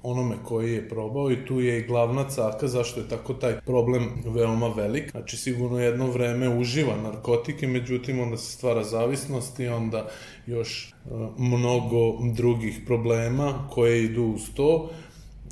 onome 0.06 0.36
koji 0.43 0.73
je 0.73 0.89
probao 0.89 1.32
i 1.32 1.45
tu 1.45 1.60
je 1.60 1.80
i 1.80 1.88
glavna 1.88 2.30
caka 2.30 2.67
zašto 2.67 2.99
je 2.99 3.10
tako 3.10 3.34
taj 3.34 3.62
problem 3.62 4.10
veoma 4.25 4.67
velik. 4.67 5.12
Znači 5.12 5.38
sigurno 5.38 5.80
jedno 5.80 6.12
vreme 6.12 6.49
uživa 6.49 6.95
narkotike, 7.04 7.67
međutim 7.67 8.19
onda 8.19 8.38
se 8.38 8.51
stvara 8.51 8.84
zavisnost 8.84 9.60
i 9.60 9.67
onda 9.67 10.08
još 10.45 10.93
uh, 11.06 11.30
mnogo 11.38 12.17
drugih 12.34 12.82
problema 12.86 13.67
koje 13.71 14.04
idu 14.04 14.23
uz 14.23 14.41
to 14.56 14.89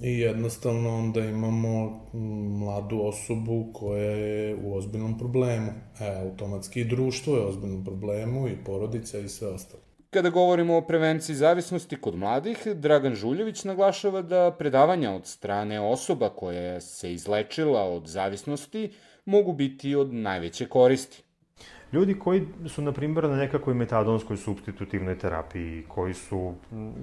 i 0.03 0.19
jednostavno 0.19 0.95
onda 0.95 1.19
imamo 1.19 2.01
mladu 2.59 3.01
osobu 3.01 3.69
koja 3.73 4.11
je 4.11 4.55
u 4.55 4.75
ozbiljnom 4.75 5.17
problemu. 5.17 5.71
E, 5.99 6.15
automatski 6.25 6.81
i 6.81 6.85
društvo 6.85 7.35
je 7.35 7.45
u 7.45 7.47
ozbiljnom 7.49 7.85
problemu 7.85 8.47
i 8.47 8.63
porodica 8.65 9.19
i 9.19 9.29
sve 9.29 9.47
ostalo. 9.47 9.83
Kada 10.09 10.29
govorimo 10.29 10.77
o 10.77 10.81
prevenciji 10.81 11.35
zavisnosti 11.35 12.01
kod 12.01 12.15
mladih, 12.15 12.67
Dragan 12.67 13.15
Žuljević 13.15 13.63
naglašava 13.63 14.21
da 14.21 14.55
predavanja 14.59 15.11
od 15.11 15.27
strane 15.27 15.79
osoba 15.79 16.29
koja 16.29 16.81
se 16.81 17.13
izlečila 17.13 17.83
od 17.83 18.07
zavisnosti 18.07 18.91
mogu 19.25 19.53
biti 19.53 19.95
od 19.95 20.13
najveće 20.13 20.65
koristi. 20.65 21.23
Ljudi 21.93 22.13
koji 22.19 22.47
su, 22.67 22.81
na 22.81 22.91
primjer, 22.91 23.29
na 23.29 23.35
nekakvoj 23.35 23.75
metadonskoj 23.75 24.37
substitutivnoj 24.37 25.17
terapiji, 25.17 25.83
koji 25.87 26.13
su, 26.13 26.53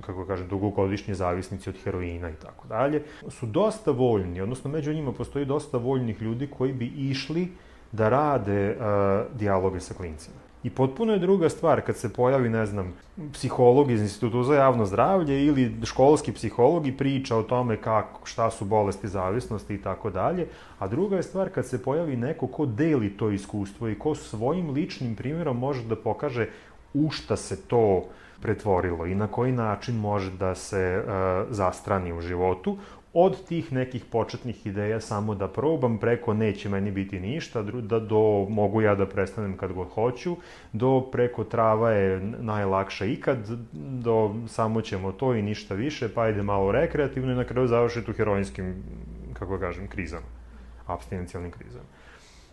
kako 0.00 0.24
kažem, 0.26 0.48
dugogodišnji 0.48 1.14
zavisnici 1.14 1.70
od 1.70 1.76
heroina 1.84 2.30
i 2.30 2.34
tako 2.34 2.68
dalje, 2.68 3.02
su 3.28 3.46
dosta 3.46 3.90
voljni, 3.90 4.40
odnosno 4.40 4.70
među 4.70 4.92
njima 4.92 5.12
postoji 5.12 5.44
dosta 5.44 5.78
voljnih 5.78 6.22
ljudi 6.22 6.46
koji 6.46 6.72
bi 6.72 6.86
išli 6.86 7.48
da 7.92 8.08
rade 8.08 8.76
uh, 8.76 9.38
dijaloge 9.38 9.80
sa 9.80 9.94
klincima. 9.94 10.49
I 10.62 10.70
potpuno 10.70 11.12
je 11.12 11.18
druga 11.18 11.48
stvar 11.48 11.80
kad 11.80 11.96
se 11.96 12.12
pojavi, 12.12 12.48
ne 12.48 12.66
znam, 12.66 12.92
psiholog 13.32 13.90
iz 13.90 14.00
Institutu 14.00 14.42
za 14.42 14.54
javno 14.54 14.86
zdravlje 14.86 15.46
ili 15.46 15.76
školski 15.84 16.32
psiholog 16.32 16.86
i 16.86 16.96
priča 16.96 17.36
o 17.36 17.42
tome 17.42 17.76
kako, 17.76 18.26
šta 18.26 18.50
su 18.50 18.64
bolesti 18.64 19.08
zavisnosti 19.08 19.74
i 19.74 19.82
tako 19.82 20.10
dalje, 20.10 20.46
a 20.78 20.88
druga 20.88 21.16
je 21.16 21.22
stvar 21.22 21.48
kad 21.48 21.66
se 21.66 21.82
pojavi 21.82 22.16
neko 22.16 22.46
ko 22.46 22.66
deli 22.66 23.16
to 23.16 23.30
iskustvo 23.30 23.88
i 23.88 23.98
ko 23.98 24.14
svojim 24.14 24.70
ličnim 24.70 25.16
primjerom 25.16 25.58
može 25.58 25.84
da 25.84 25.96
pokaže 25.96 26.48
u 26.94 27.10
šta 27.10 27.36
se 27.36 27.62
to 27.62 28.04
pretvorilo 28.42 29.06
i 29.06 29.14
na 29.14 29.26
koji 29.26 29.52
način 29.52 29.96
može 29.96 30.30
da 30.30 30.54
se 30.54 31.02
uh, 31.04 31.12
zastrani 31.50 32.12
u 32.12 32.20
životu, 32.20 32.78
od 33.12 33.44
tih 33.44 33.72
nekih 33.72 34.04
početnih 34.04 34.66
ideja 34.66 35.00
samo 35.00 35.34
da 35.34 35.48
probam, 35.48 35.98
preko 35.98 36.34
neće 36.34 36.68
meni 36.68 36.90
biti 36.90 37.20
ništa, 37.20 37.62
da 37.62 38.00
do 38.00 38.46
mogu 38.48 38.82
ja 38.82 38.94
da 38.94 39.06
prestanem 39.06 39.56
kad 39.56 39.72
god 39.72 39.88
hoću, 39.94 40.36
do 40.72 41.00
preko 41.12 41.44
trava 41.44 41.90
je 41.90 42.20
najlakša 42.20 43.04
ikad, 43.04 43.38
do 43.72 44.34
samo 44.48 44.80
ćemo 44.80 45.12
to 45.12 45.34
i 45.34 45.42
ništa 45.42 45.74
više, 45.74 46.08
pa 46.14 46.22
ajde 46.22 46.42
malo 46.42 46.72
rekreativno 46.72 47.32
i 47.32 47.36
na 47.36 47.44
kraju 47.44 47.68
završiti 47.68 48.10
u 48.10 48.14
heroinskim, 48.14 48.74
kako 49.32 49.58
kažem, 49.58 49.88
krizama, 49.88 50.26
abstinencijalnim 50.86 51.52
krizama. 51.52 51.84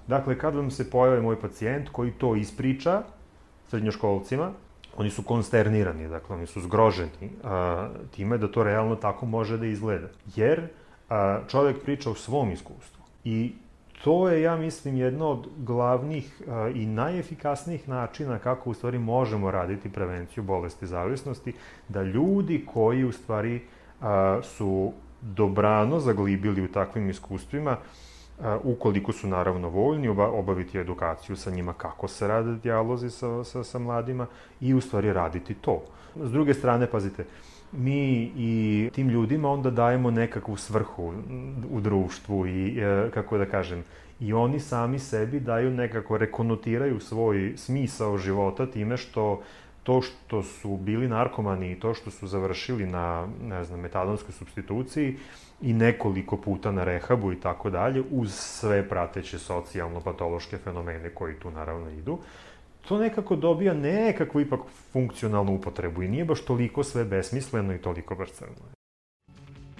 Dakle, 0.07 0.37
kad 0.37 0.55
vam 0.55 0.71
se 0.71 0.89
pojavi 0.89 1.21
moj 1.21 1.41
pacijent 1.41 1.89
koji 1.89 2.11
to 2.11 2.35
ispriča 2.35 3.03
srednjoškolcima, 3.67 4.51
oni 4.97 5.09
su 5.09 5.23
konsternirani, 5.23 6.07
dakle 6.07 6.35
oni 6.35 6.45
su 6.45 6.61
zgroženi 6.61 7.29
a, 7.43 7.89
time 8.11 8.37
da 8.37 8.51
to 8.51 8.63
realno 8.63 8.95
tako 8.95 9.25
može 9.25 9.57
da 9.57 9.65
izgleda. 9.65 10.07
Jer 10.35 10.67
a, 11.09 11.39
čovek 11.47 11.83
priča 11.83 12.11
o 12.11 12.15
svom 12.15 12.51
iskustvu. 12.51 13.03
I 13.23 13.53
to 14.03 14.29
je, 14.29 14.41
ja 14.41 14.55
mislim, 14.55 14.97
jedno 14.97 15.29
od 15.29 15.47
glavnih 15.57 16.41
a, 16.47 16.69
i 16.75 16.85
najefikasnijih 16.85 17.89
načina 17.89 18.39
kako 18.39 18.69
u 18.69 18.73
stvari 18.73 18.99
možemo 18.99 19.51
raditi 19.51 19.89
prevenciju 19.89 20.43
bolesti 20.43 20.87
zavisnosti, 20.87 21.53
da 21.89 22.03
ljudi 22.03 22.65
koji 22.73 23.03
u 23.03 23.11
stvari 23.11 23.61
a, 24.01 24.39
su 24.43 24.93
dobrano 25.21 25.99
zaglibili 25.99 26.61
u 26.61 26.71
takvim 26.71 27.09
iskustvima, 27.09 27.77
ukoliko 28.63 29.11
su 29.11 29.27
naravno 29.27 29.69
voljni 29.69 30.07
obaviti 30.07 30.77
edukaciju 30.77 31.35
sa 31.35 31.51
njima 31.51 31.73
kako 31.73 32.07
se 32.07 32.27
rade 32.27 32.55
dijalozi 32.55 33.09
sa, 33.09 33.43
sa, 33.43 33.63
sa 33.63 33.79
mladima 33.79 34.27
i 34.61 34.73
u 34.73 34.81
stvari 34.81 35.13
raditi 35.13 35.53
to. 35.53 35.83
S 36.15 36.31
druge 36.31 36.53
strane, 36.53 36.87
pazite, 36.87 37.25
mi 37.71 38.31
i 38.37 38.89
tim 38.93 39.09
ljudima 39.09 39.49
onda 39.49 39.71
dajemo 39.71 40.11
nekakvu 40.11 40.57
svrhu 40.57 41.13
u 41.71 41.81
društvu 41.81 42.47
i, 42.47 42.79
e, 42.79 43.09
kako 43.13 43.37
da 43.37 43.45
kažem, 43.45 43.83
i 44.19 44.33
oni 44.33 44.59
sami 44.59 44.99
sebi 44.99 45.39
daju 45.39 45.71
nekako, 45.71 46.17
rekonotiraju 46.17 46.99
svoj 46.99 47.53
smisao 47.57 48.17
života 48.17 48.65
time 48.65 48.97
što 48.97 49.41
to 49.83 50.01
što 50.01 50.43
su 50.43 50.77
bili 50.77 51.07
narkomani 51.07 51.71
i 51.71 51.79
to 51.79 51.93
što 51.93 52.11
su 52.11 52.27
završili 52.27 52.85
na, 52.85 53.27
ne 53.43 53.63
znam, 53.63 53.79
metadonskoj 53.79 54.31
substituciji 54.31 55.17
i 55.61 55.73
nekoliko 55.73 56.37
puta 56.37 56.71
na 56.71 56.83
rehabu 56.83 57.31
i 57.31 57.39
tako 57.39 57.69
dalje, 57.69 58.03
uz 58.11 58.33
sve 58.33 58.89
prateće 58.89 59.39
socijalno-patološke 59.39 60.57
fenomene 60.63 61.09
koji 61.09 61.35
tu 61.35 61.51
naravno 61.51 61.89
idu, 61.89 62.17
to 62.87 62.97
nekako 62.97 63.35
dobija 63.35 63.73
nekakvu 63.73 64.41
ipak 64.41 64.59
funkcionalnu 64.91 65.55
upotrebu 65.55 66.03
i 66.03 66.07
nije 66.07 66.25
baš 66.25 66.41
toliko 66.41 66.83
sve 66.83 67.05
besmisleno 67.05 67.73
i 67.73 67.77
toliko 67.77 68.15
brcrno. 68.15 68.55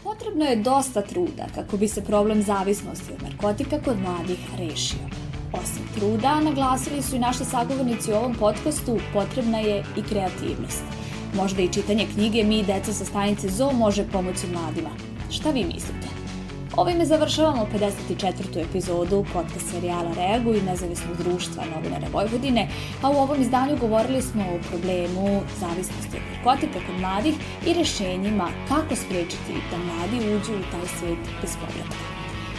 Potrebno 0.04 0.46
je 0.46 0.56
dosta 0.56 1.02
truda 1.02 1.48
kako 1.56 1.78
bi 1.78 1.88
se 1.88 2.04
problem 2.04 2.42
zavisnosti 2.42 3.14
od 3.14 3.24
narkotika 3.24 3.80
kod 3.86 3.98
mladih 4.00 4.40
rešio. 4.58 5.08
Osim 5.54 5.84
truda, 5.96 6.40
naglasili 6.40 7.02
su 7.02 7.16
i 7.16 7.20
naši 7.20 7.46
sagovornici 7.46 8.12
u 8.12 8.16
ovom 8.16 8.36
podcastu, 8.36 8.98
potrebna 9.14 9.60
je 9.60 9.84
i 9.98 10.04
kreativnost. 10.04 10.84
Možda 11.36 11.62
i 11.62 11.74
čitanje 11.74 12.08
knjige 12.14 12.44
Mi 12.44 12.64
deca 12.64 12.94
sa 12.94 13.06
stanice 13.06 13.50
ZO 13.50 13.72
može 13.72 14.12
pomoći 14.12 14.48
mladima. 14.48 15.17
Šta 15.32 15.52
vi 15.52 15.64
mislite? 15.64 16.08
Ovime 16.78 17.06
završavamo 17.06 17.68
54. 17.74 18.70
epizodu 18.70 19.26
podcast 19.34 19.72
serijala 19.72 20.14
Reagu 20.16 20.54
i 20.54 20.62
nezavisnog 20.62 21.18
društva 21.18 21.64
novinara 21.76 22.08
Vojvodine, 22.14 22.68
a 23.02 23.10
u 23.10 23.14
ovom 23.14 23.42
izdanju 23.42 23.78
govorili 23.78 24.22
smo 24.22 24.44
o 24.44 24.60
problemu 24.70 25.42
zavisnosti 25.60 26.18
od 26.18 26.24
narkotika 26.36 26.80
kod 26.88 27.00
mladih 27.00 27.36
i 27.66 27.74
rešenjima 27.74 28.50
kako 28.68 28.96
sprečiti 28.96 29.54
da 29.72 29.78
mladi 29.78 30.18
uđu 30.18 30.54
u 30.54 30.72
taj 30.72 30.88
svet 31.00 31.20
bez 31.42 31.52
povratka. 31.56 32.17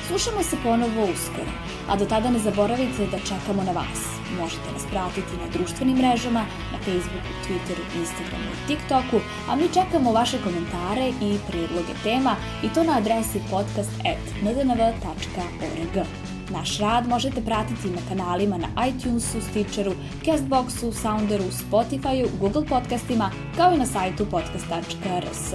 Slušamo 0.08 0.42
se 0.42 0.56
ponovo 0.62 1.02
uskoro, 1.12 1.52
a 1.88 1.96
do 1.96 2.06
tada 2.06 2.30
ne 2.30 2.38
zaboravite 2.38 3.06
da 3.10 3.18
čekamo 3.18 3.62
na 3.62 3.72
vas. 3.72 4.00
Možete 4.40 4.72
nas 4.72 4.82
pratiti 4.90 5.36
na 5.42 5.48
društvenim 5.52 5.96
mrežama, 5.96 6.44
na 6.72 6.78
Facebooku, 6.78 7.32
Twitteru, 7.44 7.82
Instagramu 8.00 8.50
i 8.52 8.66
TikToku, 8.68 9.20
a 9.48 9.56
mi 9.56 9.68
čekamo 9.74 10.12
vaše 10.12 10.38
komentare 10.44 11.08
i 11.08 11.38
predloge 11.48 11.94
tema 12.02 12.36
i 12.64 12.68
to 12.68 12.84
na 12.84 12.98
adresi 12.98 13.40
podcast.ndnv.org. 13.50 16.06
Naš 16.50 16.78
rad 16.78 17.08
možete 17.08 17.40
pratiti 17.40 17.90
na 17.90 18.00
kanalima 18.08 18.58
na 18.58 18.68
iTunesu, 18.86 19.40
Stitcheru, 19.50 19.92
Castboxu, 20.24 20.92
Sounderu, 20.92 21.44
Spotifyu, 21.44 22.28
Google 22.40 22.64
podcastima, 22.68 23.30
kao 23.56 23.74
i 23.74 23.78
na 23.78 23.86
sajtu 23.86 24.26
podcast.rs. 24.30 25.54